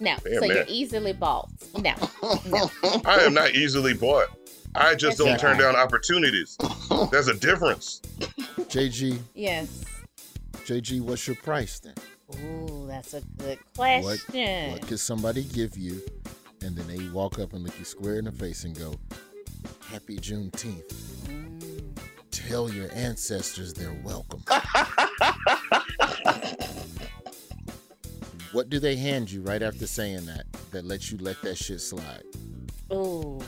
[0.00, 1.50] no, Damn, so you're easily bought.
[1.76, 1.94] No,
[2.46, 2.70] no.
[3.04, 4.28] I am not easily bought.
[4.76, 5.60] I just That's don't turn right.
[5.60, 6.56] down opportunities.
[7.10, 8.00] There's a difference.
[8.68, 9.68] JG, Yes.
[10.66, 11.94] JG, what's your price then?
[12.44, 14.72] Ooh, that's a good What, question.
[14.72, 16.00] what could somebody give you,
[16.64, 18.94] and then they walk up and look you square in the face and go,
[19.90, 20.92] "Happy Juneteenth."
[22.30, 24.42] Tell your ancestors they're welcome.
[28.52, 31.80] what do they hand you right after saying that that lets you let that shit
[31.80, 32.24] slide?
[32.92, 33.40] Ooh,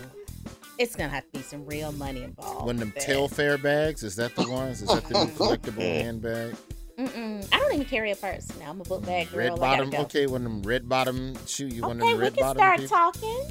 [0.79, 2.67] it's gonna have to be some real money involved.
[2.67, 4.03] One of them with Telfar bags?
[4.03, 4.83] Is that the ones?
[4.83, 6.55] Is that the new collectible handbag?
[6.99, 7.47] Mm-mm.
[7.53, 8.49] I don't even carry a purse.
[8.59, 9.39] Now I'm a book bag girl.
[9.39, 9.91] Red bottom.
[9.91, 9.99] go.
[10.03, 11.67] Okay, one of them red bottom shoe.
[11.67, 12.97] You one of Okay, them we can start people?
[12.97, 13.51] talking.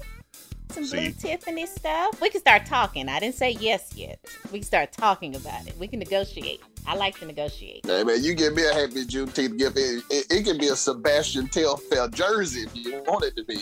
[0.72, 1.30] Some blue See?
[1.30, 2.20] Tiffany stuff.
[2.20, 3.08] We can start talking.
[3.08, 4.20] I didn't say yes yet.
[4.52, 5.78] We can start talking about it.
[5.78, 6.62] We can negotiate.
[6.88, 7.86] I like to negotiate.
[7.86, 9.78] Hey man, you give me a happy Juneteenth gift.
[9.78, 13.60] It, it, it can be a Sebastian Telfair jersey if you want it to be.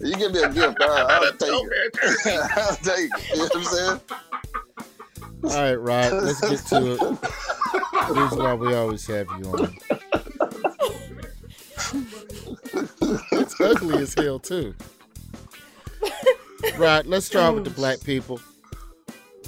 [0.00, 1.96] You give me a gift, uh, I'll take it.
[2.56, 3.30] I'll take it.
[3.30, 4.00] You know what I'm saying?
[5.44, 6.12] All right, Rod.
[6.24, 7.20] Let's get to it.
[8.14, 9.76] This is why we always have you on.
[13.32, 14.74] it's ugly as hell too.
[16.76, 18.40] Rod, let's start with the black people.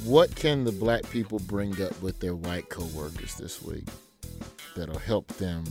[0.05, 3.87] What can the black people bring up with their white coworkers this week
[4.77, 5.65] that'll help them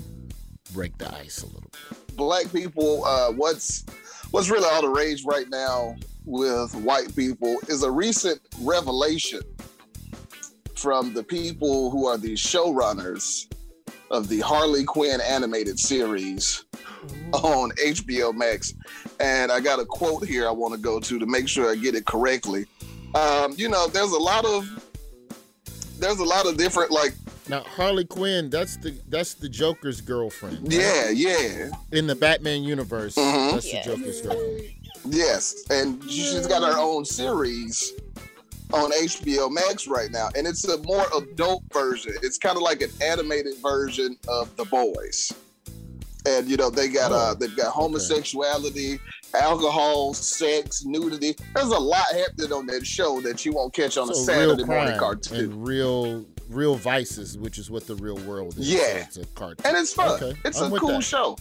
[0.74, 2.16] break the ice a little bit?
[2.18, 3.86] Black people, uh, what's
[4.32, 5.96] what's really all the rage right now
[6.26, 9.42] with white people is a recent revelation
[10.80, 13.54] from the people who are the showrunners
[14.12, 16.64] of the Harley Quinn animated series
[17.34, 18.74] on HBO Max.
[19.20, 21.76] And I got a quote here I want to go to to make sure I
[21.76, 22.66] get it correctly.
[23.14, 24.68] Um, you know, there's a lot of
[26.00, 27.14] there's a lot of different like
[27.50, 30.60] Now Harley Quinn, that's the that's the Joker's girlfriend.
[30.62, 30.72] right?
[30.72, 31.70] Yeah, yeah.
[31.92, 33.52] In the Batman universe, Mhm.
[33.54, 33.86] that's Yes.
[33.86, 34.64] the Joker's girlfriend.
[35.10, 37.94] Yes, and she's got her own series
[38.74, 42.14] on HBO Max right now, and it's a more adult version.
[42.22, 45.32] It's kind of like an animated version of The Boys.
[46.26, 49.00] And you know they got uh they've got homosexuality,
[49.34, 51.34] alcohol, sex, nudity.
[51.56, 55.00] There's a lot happening on that show that you won't catch on a Saturday morning
[55.00, 55.38] cartoon.
[55.40, 58.70] and real real vices, which is what the real world is.
[58.72, 58.80] Yeah.
[58.80, 59.66] So it's a cartoon.
[59.66, 60.22] and it's fun.
[60.22, 61.04] Okay, It's I'm a cool that.
[61.04, 61.38] show.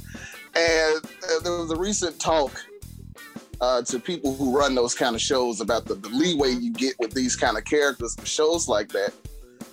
[0.55, 2.53] And uh, there was a recent talk
[3.61, 6.95] uh, to people who run those kind of shows about the, the leeway you get
[6.99, 9.13] with these kind of characters shows like that.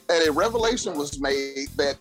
[0.10, 1.98] And a revelation was made that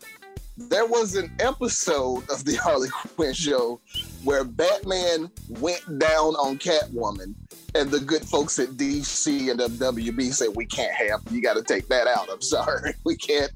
[0.57, 3.81] there was an episode of the Harley Quinn show
[4.23, 7.35] where Batman went down on Catwoman,
[7.75, 11.21] and the good folks at DC and WB said, "We can't have.
[11.31, 12.29] You got to take that out.
[12.31, 13.51] I'm sorry, we can't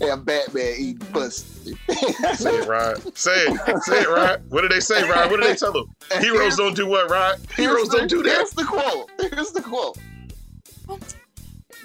[0.00, 1.12] have Batman eating mm-hmm.
[1.12, 1.76] pussy."
[2.34, 3.16] Say it, Rod.
[3.16, 3.82] Say it.
[3.84, 4.42] Say it, Rod.
[4.48, 5.30] What did they say, Rod?
[5.30, 5.94] What did they tell them?
[6.20, 7.38] Heroes don't do what, Rod?
[7.56, 8.36] Heroes the- don't do that.
[8.36, 9.10] Here's the quote.
[9.18, 9.98] Here's the quote.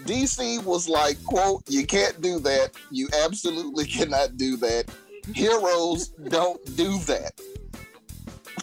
[0.06, 2.72] DC was like, quote, you can't do that.
[2.90, 4.86] You absolutely cannot do that.
[5.34, 7.34] Heroes don't do that.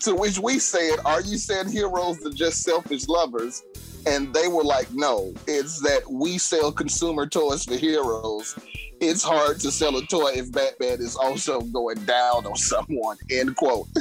[0.01, 3.63] To which we said, Are you saying heroes are just selfish lovers?
[4.07, 8.59] And they were like, No, it's that we sell consumer toys for heroes.
[9.01, 13.19] It's hard to sell a toy if Batman is also going down on someone.
[13.31, 13.89] End quote.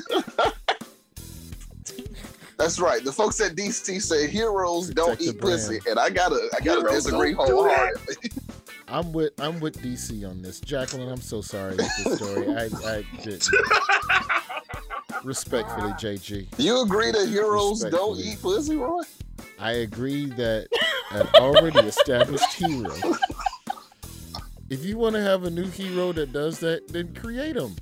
[2.57, 3.03] That's right.
[3.03, 6.81] The folks at DC say heroes don't the eat pussy, and I gotta, I gotta
[6.81, 7.75] Heroes disagree don't do that.
[7.75, 8.31] wholeheartedly.
[8.87, 10.59] I'm with I'm with DC on this.
[10.59, 12.47] Jacqueline, I'm so sorry with this story.
[12.55, 13.49] I, I didn't.
[15.23, 16.47] Respectfully, JG.
[16.57, 19.01] You agree that heroes don't eat pussy, Roy?
[19.57, 20.67] I agree that
[21.11, 22.93] an already established hero.
[24.69, 27.75] If you want to have a new hero that does that, then create them.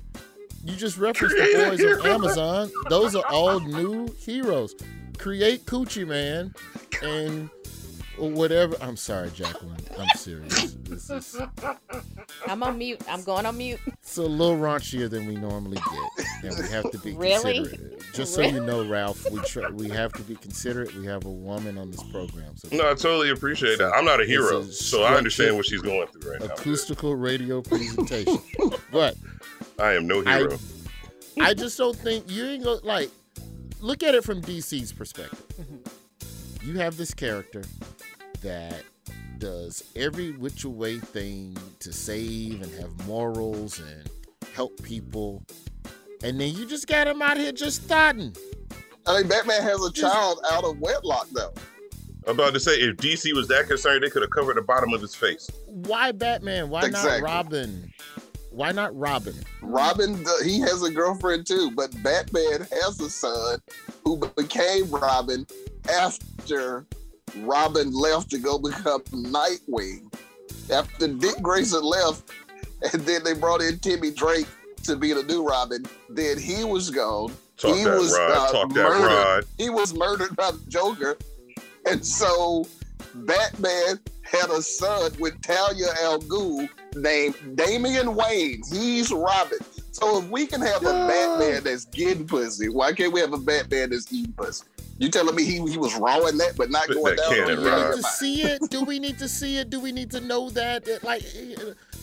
[0.64, 2.70] You just referenced the boys on Amazon.
[2.88, 4.74] Those are all new heroes.
[5.18, 6.54] Create Coochie Man
[7.02, 7.48] and
[8.18, 8.76] whatever.
[8.80, 9.76] I'm sorry, Jacqueline.
[9.98, 10.74] I'm serious.
[10.84, 11.36] This is
[12.46, 13.00] I'm on mute.
[13.08, 13.80] I'm going on mute.
[13.86, 17.56] it's a little raunchier than we normally get, and we have to be Really?
[17.64, 18.02] considerate.
[18.12, 20.94] Just so you know, Ralph, we try, we have to be considerate.
[20.94, 23.92] We have a woman on this program, so No, I totally appreciate that.
[23.94, 26.54] I'm not a hero, so I understand what she's going through right now.
[26.54, 28.38] acoustical radio presentation.
[28.92, 29.16] but
[29.78, 30.58] I am no hero.
[31.40, 33.10] I, I just don't think you ain't gonna like
[33.80, 35.42] look at it from DC's perspective.
[35.60, 36.68] Mm-hmm.
[36.70, 37.62] You have this character
[38.44, 38.84] that
[39.38, 44.08] does every which way thing to save and have morals and
[44.54, 45.42] help people,
[46.22, 48.34] and then you just got him out here just starting.
[49.06, 51.52] I mean, Batman has a child out of wedlock, though.
[52.26, 54.94] I'm about to say, if DC was that concerned, they could have covered the bottom
[54.94, 55.50] of his face.
[55.66, 56.70] Why Batman?
[56.70, 57.20] Why Exactly.
[57.20, 57.92] not Robin?
[58.50, 59.34] Why not Robin?
[59.60, 63.58] Robin, he has a girlfriend too, but Batman has a son
[64.04, 65.46] who became Robin
[65.92, 66.86] after
[67.38, 70.12] Robin left to go become Nightwing.
[70.72, 72.30] After Dick Grayson left,
[72.92, 74.46] and then they brought in Timmy Drake
[74.84, 77.32] to be the new Robin, then he was gone.
[77.56, 79.06] Talk he that was uh, rod, that murdered.
[79.06, 79.44] rod.
[79.58, 81.16] He was murdered by the Joker,
[81.86, 82.66] and so
[83.14, 88.62] Batman had a son with Talia al Ghul named Damian Wayne.
[88.70, 89.58] He's Robin.
[89.92, 93.38] So if we can have a Batman that's getting pussy, why can't we have a
[93.38, 94.64] Batman that's eating pussy?
[94.98, 97.34] You telling me he, he was raw in that, but not Spit going that down
[97.34, 97.86] cannon, Do we you?
[97.88, 98.62] need to see it?
[98.70, 99.68] Do we need to see it?
[99.70, 100.84] Do we need to know that?
[100.84, 101.24] That, Like,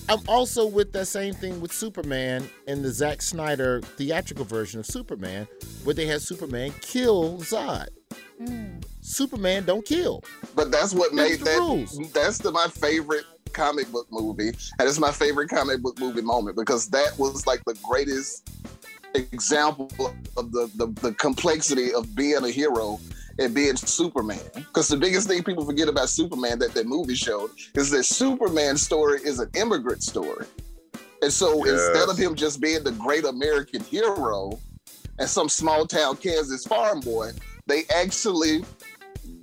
[0.10, 4.86] I'm also with that same thing with Superman in the Zack Snyder theatrical version of
[4.86, 5.48] Superman,
[5.86, 7.88] where they had Superman kill Zod.
[9.02, 10.24] Superman don't kill.
[10.56, 11.60] But that's what That's made the that.
[11.60, 12.12] rules.
[12.12, 16.56] That's the, my favorite comic book movie, and it's my favorite comic book movie moment
[16.56, 18.50] because that was like the greatest
[19.14, 19.90] example
[20.38, 23.00] of the the, the complexity of being a hero
[23.40, 24.40] and being Superman.
[24.54, 28.82] Because the biggest thing people forget about Superman that that movie showed is that Superman's
[28.82, 30.46] story is an immigrant story,
[31.22, 31.76] and so Yes.
[31.88, 34.60] instead of him just being the great American hero
[35.20, 37.32] and some small town Kansas farm boy,
[37.68, 38.64] they actually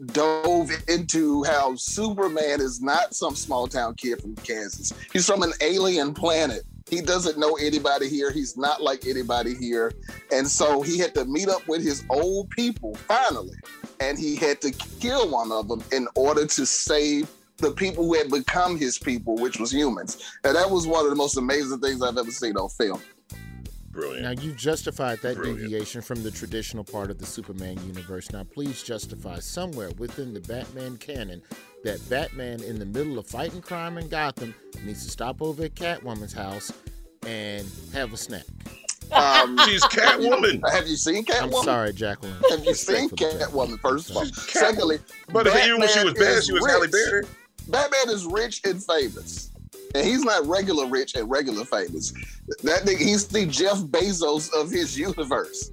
[0.07, 4.93] dove into how Superman is not some small town kid from Kansas.
[5.13, 6.63] He's from an alien planet.
[6.89, 8.31] He doesn't know anybody here.
[8.31, 9.93] He's not like anybody here.
[10.33, 13.57] And so he had to meet up with his old people finally.
[14.01, 18.15] And he had to kill one of them in order to save the people who
[18.15, 20.33] had become his people, which was humans.
[20.45, 23.03] And that was one of the most amazing things I've ever seen on film.
[23.91, 24.23] Brilliant.
[24.23, 25.59] Now you've justified that Brilliant.
[25.59, 28.31] deviation from the traditional part of the Superman universe.
[28.31, 31.43] Now please justify somewhere within the Batman canon
[31.83, 34.55] that Batman, in the middle of fighting crime in Gotham,
[34.85, 36.73] needs to stop over at Catwoman's house
[37.27, 38.45] and have a snack.
[39.13, 40.61] Um, She's Catwoman.
[40.71, 41.43] Have you seen Catwoman?
[41.59, 42.35] I'm sorry, Jacqueline.
[42.51, 43.79] Have you seen Catwoman?
[43.81, 44.99] First of all, secondly,
[45.33, 46.91] But even when she was bad, she was Halle rich.
[46.93, 47.25] Berry.
[47.69, 49.51] Batman is rich and famous,
[49.95, 52.13] and he's not regular rich and regular famous.
[52.63, 55.71] That nigga, he's the Jeff Bezos of his universe,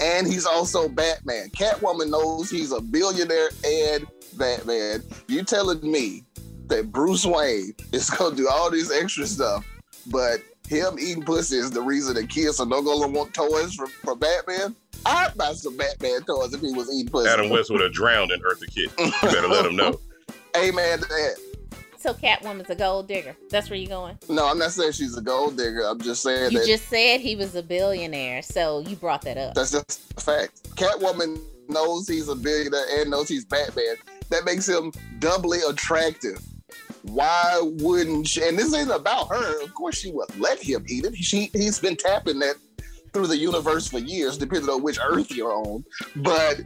[0.00, 1.50] and he's also Batman.
[1.50, 4.06] Catwoman knows he's a billionaire and
[4.36, 5.02] Batman.
[5.28, 6.24] You telling me
[6.74, 9.66] that Bruce Wayne is gonna do all this extra stuff,
[10.08, 13.88] but him eating pussy is the reason that kids are no gonna want toys from,
[13.88, 14.74] from Batman?
[15.06, 17.28] I'd buy some Batman toys if he was eating pussy.
[17.28, 18.90] Adam West would have drowned in Eartha Kitt.
[18.98, 20.00] You better let him know.
[20.56, 21.36] Amen to that.
[21.98, 23.34] So Catwoman's a gold digger.
[23.50, 24.18] That's where you going?
[24.28, 25.82] No, I'm not saying she's a gold digger.
[25.82, 29.38] I'm just saying You that just said he was a billionaire, so you brought that
[29.38, 29.54] up.
[29.54, 30.62] that's just a fact.
[30.76, 33.96] Catwoman knows he's a billionaire and knows he's Batman.
[34.30, 36.38] That makes him doubly attractive.
[37.04, 38.42] Why wouldn't she?
[38.42, 39.62] And this ain't about her.
[39.62, 41.16] Of course, she would let him eat it.
[41.16, 42.56] She he's been tapping that
[43.12, 45.84] through the universe for years, depending on which Earth you're on.
[46.16, 46.62] But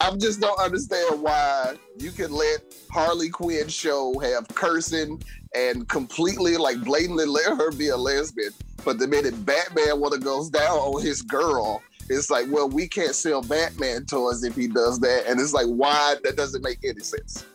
[0.00, 2.60] I just don't understand why you can let
[2.90, 5.22] Harley Quinn show have cursing
[5.54, 8.52] and completely like blatantly let her be a lesbian.
[8.84, 12.88] But the minute Batman want to goes down on his girl, it's like, well, we
[12.88, 15.24] can't sell Batman toys if he does that.
[15.26, 16.16] And it's like, why?
[16.24, 17.46] That doesn't make any sense.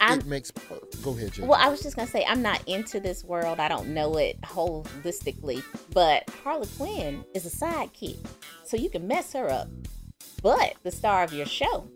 [0.00, 0.50] It makes.
[1.02, 1.42] Go ahead, Jay.
[1.42, 3.60] Well, I was just gonna say I'm not into this world.
[3.60, 8.18] I don't know it holistically, but Harley Quinn is a sidekick,
[8.64, 9.68] so you can mess her up.
[10.42, 11.86] But the star of your show,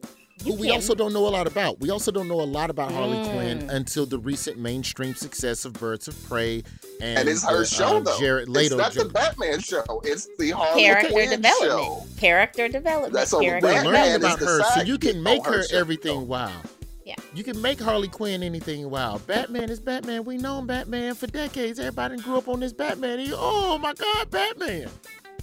[0.45, 1.81] who we also don't know a lot about.
[1.81, 3.33] We also don't know a lot about Harley Mm.
[3.33, 6.63] Quinn until the recent mainstream success of Birds of Prey
[7.01, 8.19] and, And, it's her the, show, uh, though.
[8.19, 8.77] Jared it's Leto.
[8.77, 9.85] not the Batman show.
[10.05, 12.07] It's the Harley character Quinn development, show.
[12.21, 15.47] character development, That's so character we Batman learned is about her, so you can make
[15.47, 15.79] her her show.
[15.79, 16.53] everything wow.
[17.05, 17.17] Yeah.
[17.35, 19.21] You can make Harley Quinn anything wow.
[19.27, 20.25] Batman is Batman.
[20.25, 21.79] We known Batman for decades.
[21.79, 23.19] Everybody grew up on this Batman.
[23.19, 24.89] And you, oh my God, Batman.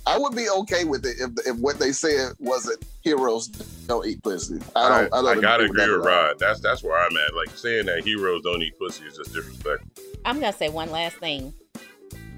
[0.07, 4.23] I would be okay with it if, if what they said wasn't heroes don't eat
[4.23, 4.59] pussy.
[4.75, 5.13] I don't.
[5.13, 6.05] I, I, don't gotta agree with at all.
[6.05, 6.39] Rod.
[6.39, 7.35] That's that's where I'm at.
[7.35, 9.87] Like saying that heroes don't eat pussy is just disrespectful.
[10.25, 11.53] I'm gonna say one last thing.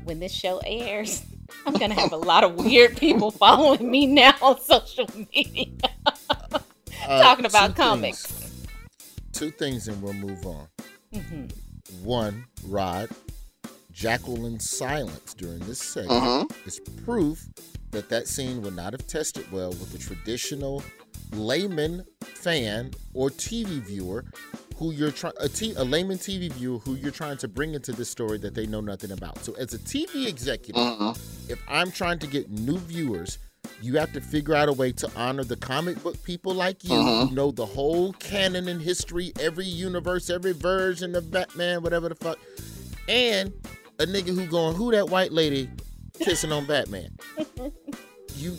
[0.03, 1.23] When this show airs,
[1.65, 5.67] I'm gonna have a lot of weird people following me now on social media,
[7.07, 8.25] Uh, talking about comics.
[8.25, 8.42] things.
[9.33, 10.67] Two things, and we'll move on.
[11.13, 11.45] hmm
[12.03, 13.09] One, Rod,
[13.91, 16.67] Jacqueline's silence during this segment Mhm.
[16.67, 17.47] is proof
[17.91, 20.81] that that scene would not have tested well with the traditional
[21.33, 24.25] layman fan or TV viewer
[24.77, 27.91] who you're trying a, t- a layman TV viewer who you're trying to bring into
[27.91, 29.43] this story that they know nothing about.
[29.43, 31.17] So as a TV executive, Mhm.
[31.49, 33.37] if I'm trying to get new viewers,
[33.81, 36.91] you have to figure out a way to honor the comic book people like you
[36.91, 37.29] Mhm.
[37.29, 42.15] who know the whole canon and history, every universe, every version of Batman, whatever the
[42.15, 42.39] fuck,
[43.07, 43.51] and
[43.99, 45.69] a nigga who going, who that white lady
[46.19, 47.17] kissing on Batman?
[48.35, 48.57] You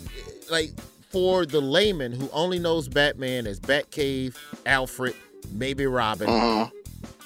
[0.49, 0.71] like
[1.11, 4.35] for the layman who only knows Batman as Batcave,
[4.65, 5.13] Alfred,
[5.51, 6.27] maybe Robin.
[6.29, 6.71] Mhm.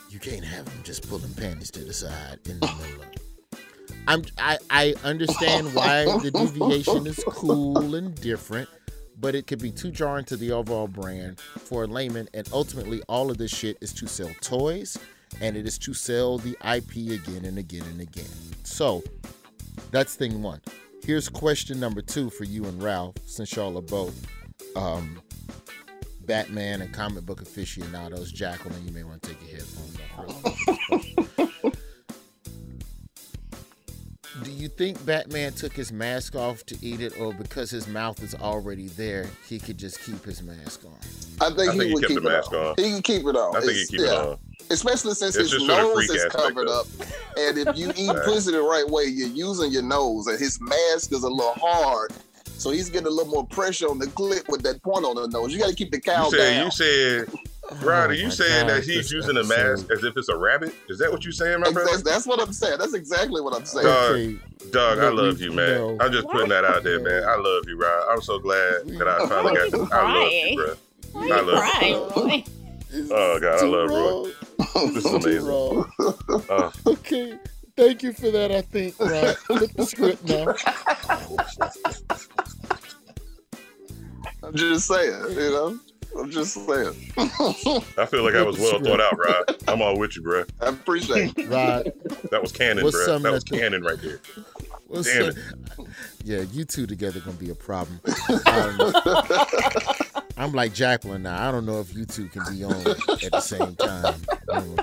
[0.09, 3.28] You can't have him just pulling panties to the side in the middle of.
[4.09, 8.67] I'm I, I understand why the deviation is cool and different,
[9.19, 12.27] but it could be too jarring to the overall brand for a layman.
[12.33, 14.97] And ultimately, all of this shit is to sell toys,
[15.41, 18.25] and it is to sell the IP again and again and again.
[18.63, 19.03] So
[19.91, 20.61] that's thing one.
[21.03, 24.25] Here's question number two for you and Ralph, since y'all are both
[24.75, 25.21] um,
[26.25, 28.31] Batman and comic book aficionados.
[28.31, 31.25] Jacqueline, you may want to take your headphones off.
[34.43, 38.21] Do you think Batman took his mask off to eat it, or because his mouth
[38.23, 40.93] is already there, he could just keep his mask on?
[41.41, 42.65] I think I he think he would kept keep the mask on.
[42.67, 42.75] on.
[42.77, 43.55] He can keep it on.
[43.55, 44.37] I think he It's- keep it on.
[44.71, 46.85] Especially since It's his just for the nose is covered up.
[47.37, 51.11] And if you eat pussy the right way, you're using your nose, and his mask
[51.11, 52.11] is a little hard.
[52.45, 55.27] So he's getting a little more pressure on the clip with that point on the
[55.27, 55.53] nose.
[55.53, 56.65] You got to keep the cow You said down.
[56.65, 57.29] you said
[57.81, 60.29] Rod, are you Oh saying God, that he's this using a mask as if it's
[60.29, 60.73] a rabbit?
[60.89, 61.91] Is that what you're saying, my brother?
[61.91, 62.77] That's, that's what I'm saying.
[62.79, 63.85] That's exactly what I'm saying.
[63.85, 64.39] Dog, Okay,
[64.71, 65.75] dog, I love you, man.
[65.75, 65.97] no.
[65.99, 67.23] I'm just putting that out there, man.
[67.23, 68.07] I love you, Rod.
[68.11, 69.87] I'm so glad that I finally got to.
[69.93, 70.73] I love you, bro.
[71.13, 71.95] Why I love you you.
[72.07, 72.43] crying, Roy?
[73.11, 74.33] Oh God, I love Roy.
[74.93, 75.45] This is amazing.
[75.45, 75.85] Too.
[76.49, 77.37] Uh, Okay,
[77.77, 78.51] thank you for that.
[78.51, 78.95] I think.
[78.99, 80.53] Right, flip the script now.
[84.43, 85.79] I'm just saying, you know.
[86.17, 87.11] I'm just saying.
[87.17, 89.55] I feel like I was well thought out, Rod.
[89.67, 90.43] I'm all with you, bro.
[90.61, 91.47] I appreciate it.
[91.49, 91.91] Rod,
[92.31, 93.19] That was canon, What's bro.
[93.19, 94.19] That was the- canon right there.
[94.87, 95.87] what's Damn some,
[96.23, 97.99] Yeah, you two together gonna be a problem.
[98.47, 98.93] Um,
[100.37, 101.47] I'm like Jacqueline now.
[101.47, 104.15] I don't know if you two can be on at the same time.
[104.49, 104.77] Um,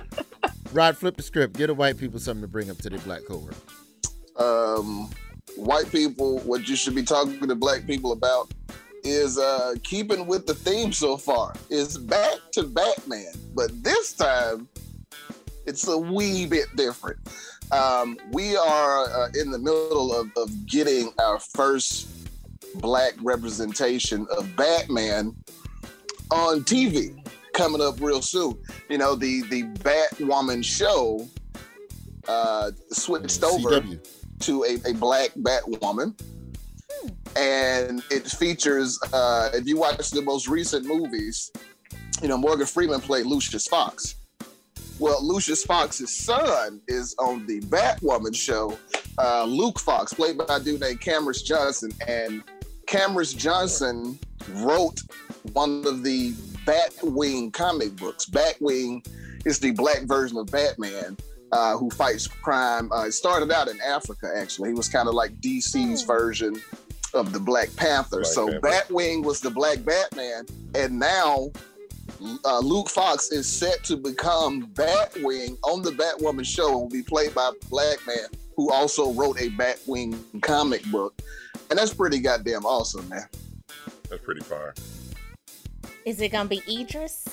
[0.73, 1.57] Rod, flip the script.
[1.57, 3.57] Get the white people something to bring up to their black coworker.
[4.39, 5.11] um,
[5.57, 8.51] white people, what you should be talking to black people about
[9.07, 11.55] is uh, keeping with the theme so far.
[11.71, 14.69] Is back to Batman, but this time
[15.67, 17.19] it's a wee bit different.
[17.73, 22.09] Um, we are uh, in the middle of, of getting our first
[22.81, 25.35] black representation of Batman
[26.31, 27.17] on TV
[27.53, 28.57] coming up real soon.
[28.89, 31.27] You know, the the Batwoman show
[32.29, 34.09] uh, switched over CW.
[34.41, 36.19] to a, a black Batwoman.
[37.37, 41.51] And it features, uh, if you watch the most recent movies,
[42.23, 44.15] you know, Morgan Freeman played Lucius Fox.
[44.99, 48.79] Well, Lucius Fox's son is on the Batwoman show,
[49.19, 51.91] uh, Luke Fox, played by a dude named Camrus Johnson.
[52.09, 52.43] And
[52.87, 54.19] Camrus Johnson
[54.53, 55.01] wrote
[55.53, 56.33] one of the
[56.65, 58.25] Batwing comic books.
[58.25, 59.07] Batwing
[59.45, 61.19] is the black version of Batman
[61.53, 62.91] uh, who fights crime.
[62.93, 64.71] Uh, it started out in Africa, actually.
[64.71, 66.61] He was kind of like DC's version
[67.17, 68.21] of the Black Panther.
[68.21, 68.69] Black so Panther.
[68.69, 71.51] Batwing was the Black Batman, and now
[72.45, 76.69] uh, Luke Fox is set to become Batwing on the Batwoman show.
[76.69, 81.21] and Will be played by a black man who also wrote a Batwing comic book,
[81.71, 83.27] and that's pretty goddamn awesome, man.
[84.09, 84.75] That's pretty fire.
[86.05, 87.27] Is it gonna be Idris?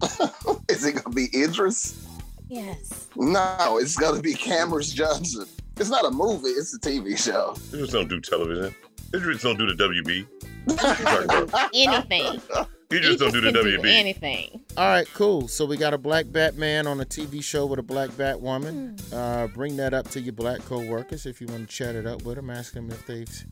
[0.68, 2.06] Is it gonna be Idris?
[2.48, 3.08] Yes.
[3.16, 5.46] No, it's gonna be Camrus Johnson.
[5.76, 7.54] It's not a movie; it's a TV show.
[7.70, 8.74] They just don't do television.
[9.12, 10.26] They just don't do the WB.
[11.74, 12.40] Anything.
[12.92, 13.86] You just don't do the Idris can WB.
[13.86, 14.60] anything.
[14.76, 15.48] All right, cool.
[15.48, 19.00] So we got a black Batman on a TV show with a black Batwoman.
[19.10, 22.22] Uh, bring that up to your black co-workers if you want to chat it up
[22.24, 22.50] with them.
[22.50, 23.46] Ask them if they've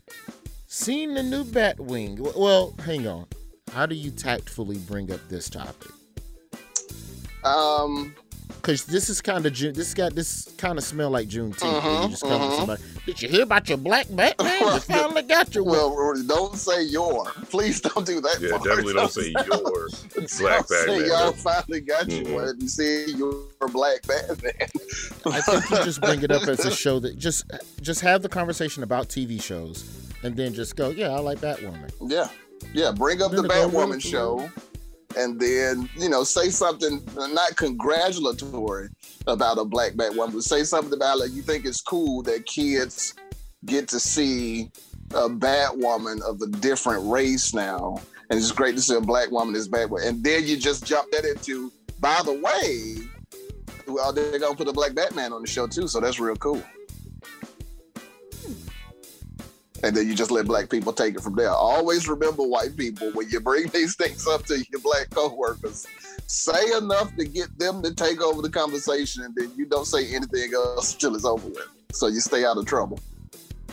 [0.67, 2.37] seen the new Batwing.
[2.37, 3.27] Well, hang on.
[3.73, 5.91] How do you tactfully bring up this topic?
[7.43, 8.15] Um,
[8.61, 9.73] because this is kind of June.
[9.75, 11.63] This got this kind of smell like Juneteenth.
[11.63, 12.57] where Uh-huh, you just come uh-huh.
[12.57, 12.83] somebody.
[13.07, 14.35] Did you hear about your black Batman?
[14.71, 15.73] You finally got your one.
[15.77, 17.25] well, don't say your.
[17.51, 18.39] Please don't do that.
[18.41, 18.65] Yeah, part.
[18.65, 20.45] definitely don't say your black Don't say
[20.87, 21.07] Batman.
[21.07, 22.35] y'all finally got you Mhm.
[22.35, 22.61] one.
[22.61, 23.35] You see your
[23.73, 24.69] black Batman.
[25.27, 27.45] I think you just bring it up as a show that just
[27.81, 29.85] just have the conversation about TV shows,
[30.23, 31.91] and then just go, yeah, I like Batwoman.
[32.07, 32.29] Yeah,
[32.73, 32.93] yeah.
[32.93, 34.49] Bring up the Then to Batwoman with- show,
[35.17, 38.89] and then you know say something not congratulatory
[39.27, 43.15] about a black Batwoman, but say something about like you think it's cool that kids
[43.65, 44.71] get to see
[45.15, 48.01] a Batwoman of a different race now,
[48.31, 50.07] and it's great to see a black woman as Batwoman.
[50.07, 52.97] And then you just jump that into, by the way,
[53.87, 56.63] well, they're gonna put a black Batman on the show too, so that's real cool.
[59.83, 61.51] And then you just let black people take it from there.
[61.51, 65.87] Always remember, white people, when you bring these things up to your black coworkers,
[66.27, 70.15] say enough to get them to take over the conversation, and then you don't say
[70.15, 72.99] anything else until it's over with, so you stay out of trouble.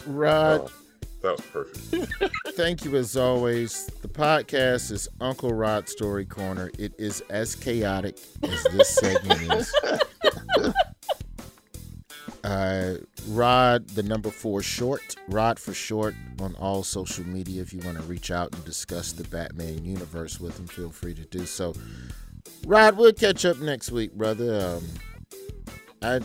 [0.06, 0.72] Rod, oh,
[1.22, 2.34] That was perfect.
[2.56, 3.88] thank you as always.
[4.02, 6.72] The podcast is Uncle Rod Story Corner.
[6.80, 9.74] It is as chaotic as this segment is.
[12.52, 12.96] Uh,
[13.28, 17.62] Rod, the number four short, Rod for short on all social media.
[17.62, 21.14] If you want to reach out and discuss the Batman universe with him, feel free
[21.14, 21.74] to do so.
[22.66, 24.80] Rod, we'll catch up next week, brother.
[24.80, 24.84] Um,
[26.02, 26.22] I,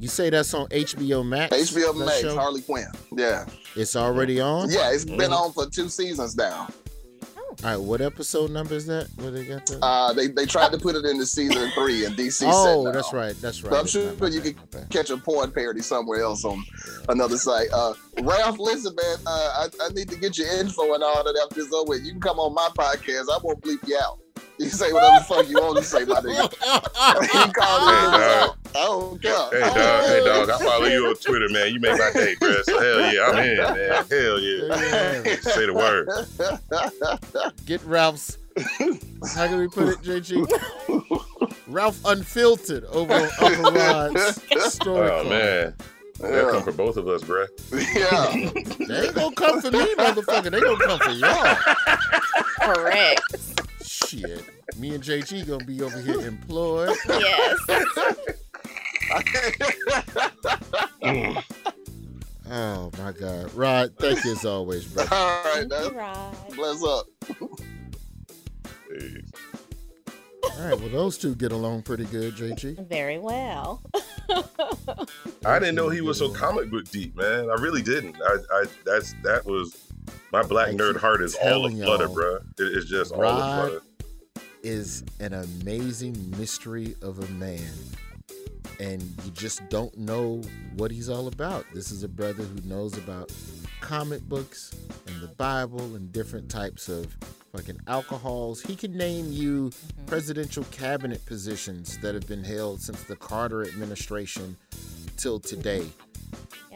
[0.00, 1.56] you say that's on HBO Max?
[1.72, 2.34] HBO Max, show?
[2.34, 2.88] Harley Quinn.
[3.16, 3.46] Yeah,
[3.76, 4.68] It's already on.
[4.72, 5.32] yeah, it's been Mhm.
[5.46, 6.66] on for two seasons now.
[7.64, 9.08] All right, what episode number is that?
[9.16, 9.78] Where they got that?
[9.80, 12.90] Uh, they they tried to put it into season three, and DC oh, no.
[12.90, 13.36] that's right.
[13.40, 13.70] That's right.
[13.70, 16.64] But I'm sure you bad, can catch a porn parody somewhere else on
[17.08, 17.68] another site.
[17.72, 21.38] Uh, Ralph, listen, man, uh, I, I need to get your info and all that
[21.40, 21.96] after this over.
[21.96, 23.26] You can come on my podcast.
[23.30, 24.18] I won't bleep you out.
[24.58, 26.52] You say whatever the fuck you want to say, my nigga.
[27.46, 28.56] you call Hey, me dog.
[28.74, 29.32] I don't care.
[29.50, 31.72] Hey dog, hey dog, I follow you on Twitter, man.
[31.74, 32.62] You make my day, bro.
[32.62, 34.04] So hell yeah, I'm in, man.
[34.10, 35.36] Hell yeah.
[35.40, 36.08] Say the word.
[37.66, 38.38] Get Ralph's.
[39.34, 40.46] How can we put it, JG?
[41.66, 44.42] Ralph Unfiltered over on Uncle Rod's
[44.74, 45.10] story.
[45.10, 45.30] Oh Corner.
[45.30, 45.74] man.
[46.20, 47.48] That come for both of us, bruh.
[47.72, 48.86] Yeah.
[48.86, 50.50] They ain't gonna come for me, motherfucker.
[50.52, 51.56] They gonna come for y'all.
[52.60, 53.20] Correct.
[54.06, 54.44] Shit.
[54.78, 56.96] Me and JG gonna be over here employed.
[57.08, 57.58] Yes.
[62.54, 63.94] Oh my God, Rod.
[63.98, 65.04] Thank you as always, bro.
[65.10, 65.98] All right, Thank you.
[65.98, 66.36] Rod.
[66.54, 67.06] Bless up.
[68.90, 69.22] Hey.
[70.44, 72.86] All right, well those two get along pretty good, JG.
[72.88, 73.82] Very well.
[75.46, 77.48] I didn't know he was so comic book deep, man.
[77.48, 78.16] I really didn't.
[78.22, 79.90] I, I that's that was
[80.30, 82.38] my black I nerd heart is all telling aflutter, y'all, bro.
[82.58, 83.84] It's just all Rod aflutter.
[84.62, 87.70] Is an amazing mystery of a man.
[88.80, 90.42] And you just don't know
[90.76, 91.66] what he's all about.
[91.72, 93.32] This is a brother who knows about
[93.80, 94.74] comic books
[95.06, 97.06] and the Bible and different types of
[97.52, 98.62] fucking alcohols.
[98.62, 100.06] He can name you mm-hmm.
[100.06, 104.56] presidential cabinet positions that have been held since the Carter administration
[105.16, 105.86] till today.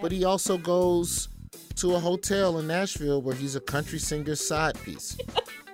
[0.03, 1.29] But he also goes
[1.77, 5.17] to a hotel in Nashville where he's a country singer's side piece.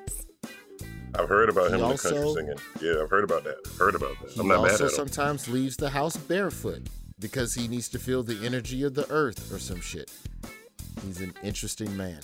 [1.14, 2.56] I've heard about He him in the country singing.
[2.80, 3.56] Yeah, I've heard about that.
[3.66, 4.30] I've Heard about that.
[4.30, 4.96] He I'm not mad also at him.
[4.96, 9.52] sometimes leaves the house barefoot because he needs to feel the energy of the earth
[9.52, 10.10] or some shit.
[11.04, 12.20] He's an interesting man.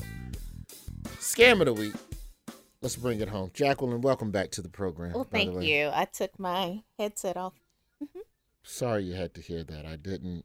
[1.19, 1.95] Scam of the week.
[2.81, 3.51] Let's bring it home.
[3.55, 5.13] Jacqueline, welcome back to the program.
[5.13, 5.91] Well, thank you.
[5.93, 7.55] I took my headset off.
[8.03, 8.21] Mm-hmm.
[8.63, 9.85] Sorry you had to hear that.
[9.85, 10.45] I didn't.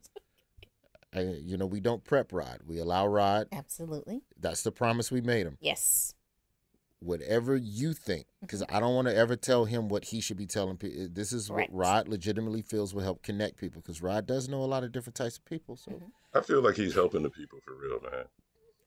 [1.14, 2.60] I, you know, we don't prep Rod.
[2.66, 3.46] We allow Rod.
[3.52, 4.22] Absolutely.
[4.38, 5.58] That's the promise we made him.
[5.60, 6.13] Yes.
[7.00, 8.74] Whatever you think, because mm-hmm.
[8.74, 11.02] I don't want to ever tell him what he should be telling people.
[11.02, 11.70] Eh, this is Correct.
[11.70, 14.92] what Rod legitimately feels will help connect people, because Rod does know a lot of
[14.92, 15.76] different types of people.
[15.76, 16.06] So mm-hmm.
[16.34, 18.24] I feel like he's helping the people for real, man.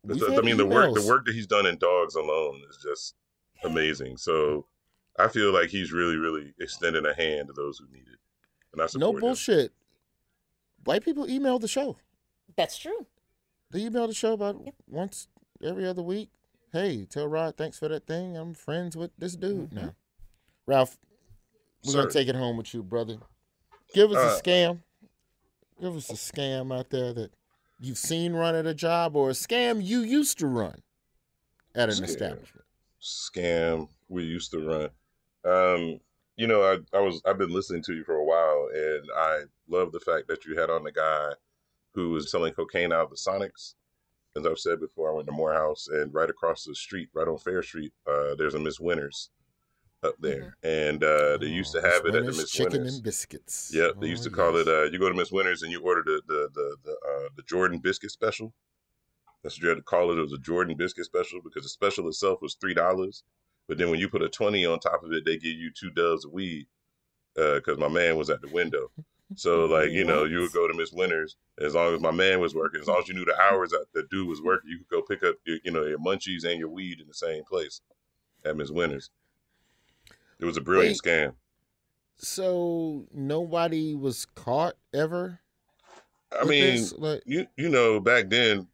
[0.10, 3.16] I had mean, the work the work that he's done in Dogs Alone is just
[3.64, 4.18] amazing.
[4.18, 4.66] So
[5.20, 8.20] I feel like he's really, really extending a hand to those who need it,
[8.74, 9.20] and I no support him.
[9.20, 9.74] bullshit.
[10.86, 11.98] White people email the show.
[12.56, 13.06] That's true.
[13.72, 15.28] They email the show about once
[15.62, 16.30] every other week.
[16.78, 18.38] Hey, tell Rod thanks for that thing.
[18.38, 19.96] I'm friends with this dude now.
[20.68, 20.96] Ralph,
[21.84, 23.18] we're gonna take it home with you, brother.
[23.96, 24.84] Give us Uh, a scam.
[25.82, 27.32] Give us a scam out there that
[27.80, 30.84] you've seen run at a job or a scam you used to run
[31.74, 32.04] at an Scam.
[32.04, 32.66] establishment.
[33.02, 34.90] scam we used to run.
[35.46, 36.00] Um,
[36.36, 39.44] you know, I, I was I've been listening to you for a while, and I
[39.68, 41.32] love the fact that you had on the guy
[41.96, 43.74] who was selling cocaine out of the Sonics.
[44.38, 47.38] As I've said before, I went to Morehouse, and right across the street, right on
[47.40, 49.30] Fair Street, uh, there's a Miss Winters
[50.04, 52.74] up there, and uh, they used to have it at the Oh, Winners Miss chicken
[52.74, 52.96] Winters.
[52.96, 53.72] and biscuits.
[53.74, 54.68] Yep, they Oh, used to call yes.
[54.68, 54.74] it.
[54.74, 57.42] Uh, you go to Miss Winters and you order the the the the, uh, the
[57.44, 58.54] Jordan biscuit special.
[59.42, 60.18] That's what you had to call it.
[60.20, 63.24] It was a Jordan biscuit special because the special itself was three dollars,
[63.68, 65.90] but then when you put a twenty on top of it, they give you two
[65.90, 66.68] doves of weed.
[67.36, 68.90] Because my man was at the window,
[69.36, 72.40] so like you know, you would go to Miss Winters as long as my man
[72.40, 74.78] was working, as long as you knew the hours that the dude was working, you
[74.80, 77.44] could go pick up your, you know your munchies and your weed in the same
[77.44, 77.82] place
[78.46, 79.10] at Miss Winters.
[80.40, 81.34] It was a brilliant scam.
[82.18, 85.40] So nobody was caught ever.
[86.32, 86.86] I mean.
[86.98, 88.68] Like- you you know, back then,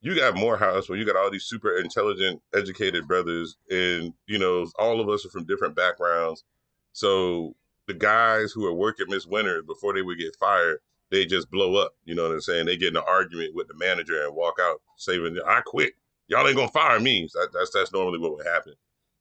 [0.00, 4.66] you got Morehouse where you got all these super intelligent, educated brothers, and you know,
[4.78, 6.44] all of us are from different backgrounds.
[6.92, 7.54] So
[7.86, 10.78] the guys who are working Miss Winters before they would get fired,
[11.10, 11.92] they just blow up.
[12.04, 12.66] You know what I'm saying?
[12.66, 15.38] They get in an argument with the manager and walk out, saving.
[15.46, 15.94] I quit.
[16.28, 17.28] Y'all ain't gonna fire me.
[17.34, 18.74] That, that's that's normally what would happen.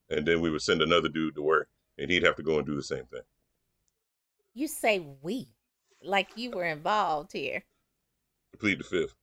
[0.10, 2.66] And then we would send another dude to work, and he'd have to go and
[2.66, 3.22] do the same thing.
[4.54, 5.48] You say we,
[6.04, 7.64] like you were involved here.
[8.60, 9.16] Plead the fifth.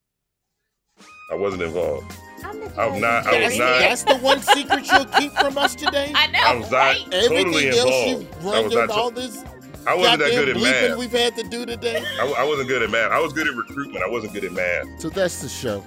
[1.30, 2.12] I wasn't involved.
[2.44, 3.26] I'm, I'm not.
[3.26, 3.78] I was That's, not.
[3.80, 6.12] that's the one secret you'll keep from us today.
[6.14, 6.38] I know.
[6.40, 8.34] I was not Everything totally else involved.
[8.44, 8.90] you've I was not.
[8.90, 9.44] all this
[9.86, 10.98] I wasn't that good at math.
[10.98, 12.04] we've had to do today.
[12.20, 13.10] I, I wasn't good at math.
[13.10, 14.04] I was good at recruitment.
[14.04, 15.00] I wasn't good at math.
[15.00, 15.84] So that's the show.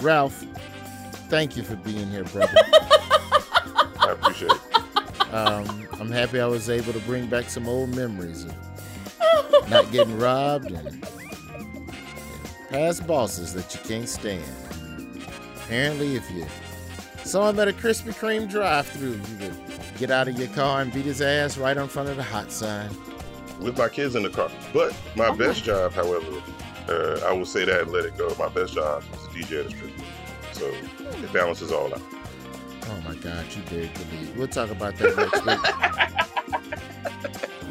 [0.00, 0.44] Ralph,
[1.28, 2.52] thank you for being here, brother.
[4.00, 5.34] I appreciate it.
[5.34, 8.54] Um, I'm happy I was able to bring back some old memories of
[9.70, 11.25] not getting robbed and, and
[12.68, 14.44] past bosses that you can't stand.
[15.56, 16.46] Apparently, if you
[17.24, 19.56] saw him at a Krispy Kreme drive-through, you could
[19.98, 22.52] get out of your car and beat his ass right in front of the hot
[22.52, 22.90] sign.
[23.60, 24.50] With my kids in the car.
[24.72, 26.42] But my best job, however,
[26.88, 28.34] uh, I will say that and let it go.
[28.38, 30.06] My best job was a DJ at a strip club.
[30.52, 32.02] So it balances all out.
[32.88, 34.36] Oh my God, you the lead.
[34.36, 35.58] We'll talk about that next week.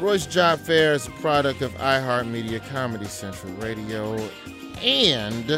[0.00, 4.18] Roy's Job Fair is a product of iHeartMedia Comedy Central Radio
[4.82, 5.50] and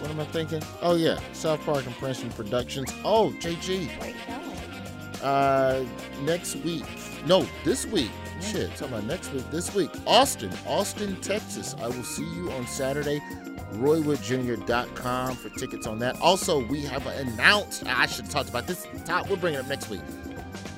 [0.00, 0.62] what am I thinking?
[0.80, 2.92] Oh yeah, South Park Impression Productions.
[3.04, 3.90] Oh, JG.
[5.22, 5.84] Uh,
[6.22, 6.84] next week.
[7.26, 8.10] No, this week.
[8.40, 9.50] Shit, talking about next week.
[9.50, 11.76] This week, Austin, Austin, Texas.
[11.78, 13.20] I will see you on Saturday.
[13.74, 16.18] RoywoodJr.com for tickets on that.
[16.20, 17.84] Also, we have announced.
[17.86, 18.86] I should have talked about this.
[19.04, 20.00] Top, we'll bring it up next week.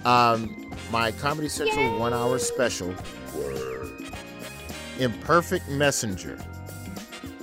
[0.05, 2.93] Um, my Comedy Central one-hour special,
[4.99, 6.37] "Imperfect Messenger,"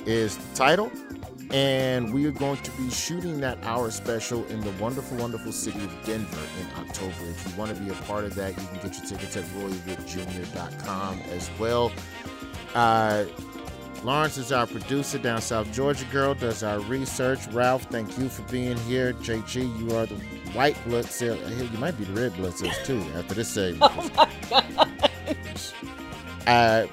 [0.09, 0.91] is the title,
[1.51, 5.83] and we are going to be shooting that hour special in the wonderful, wonderful city
[5.83, 7.13] of Denver in October.
[7.29, 9.43] If you want to be a part of that, you can get your tickets at
[9.45, 11.91] RoywoodJr.com as well.
[12.73, 13.25] Uh,
[14.03, 17.45] Lawrence is our producer down South Georgia girl, does our research.
[17.47, 19.13] Ralph, thank you for being here.
[19.13, 20.15] JG, you are the
[20.53, 21.37] white blood cell.
[21.51, 23.91] You might be the red blood cells too after this segment.
[24.51, 24.93] Oh my
[25.43, 25.73] gosh.
[26.47, 26.87] Uh,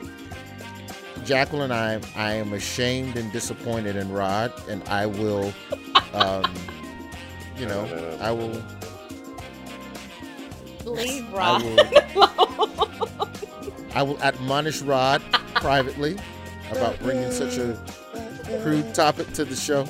[1.27, 5.53] Jacqueline, I I am ashamed and disappointed in Rod, and I will,
[6.13, 6.45] um,
[7.59, 7.85] you know,
[8.21, 8.63] I will.
[10.85, 11.81] Leave I Rod will,
[13.95, 15.21] I will admonish Rod
[15.57, 16.17] privately
[16.71, 17.77] about bringing such a
[18.63, 19.85] crude topic to the show.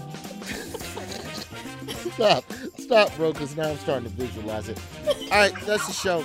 [2.14, 2.44] stop,
[2.78, 4.80] stop, bro, because now I'm starting to visualize it.
[5.06, 6.24] All right, that's the show.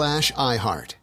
[0.01, 0.95] slash iHeart.